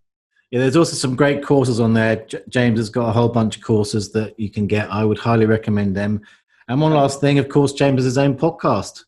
[0.51, 2.15] Yeah, there's also some great courses on there.
[2.25, 4.89] J- James has got a whole bunch of courses that you can get.
[4.91, 6.21] I would highly recommend them.
[6.67, 9.03] And one last thing, of course, James has his own podcast.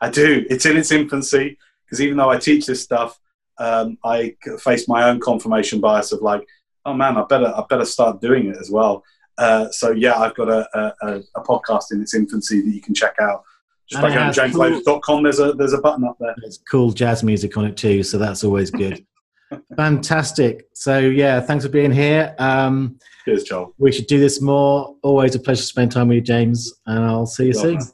[0.00, 0.46] I do.
[0.48, 3.18] It's in its infancy because even though I teach this stuff,
[3.58, 6.46] um, I face my own confirmation bias of like,
[6.84, 9.02] oh man, I better I better start doing it as well.
[9.38, 10.66] Uh, so yeah, I've got a,
[11.02, 13.42] a, a, podcast in its infancy that you can check out.
[13.88, 16.34] Just And by going to has jameslavers.com, there's a there's a button up there.
[16.38, 19.04] There's cool jazz music on it too, so that's always good.
[19.76, 20.68] Fantastic.
[20.72, 22.34] So yeah, thanks for being here.
[22.38, 23.74] Um, Cheers, Joel.
[23.78, 24.96] we should do this more.
[25.02, 27.74] Always a pleasure to spend time with you, James, and I'll see you Well, soon.
[27.74, 27.86] man.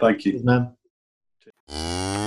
[0.00, 0.32] Thank you.
[0.32, 2.17] Cheers, man.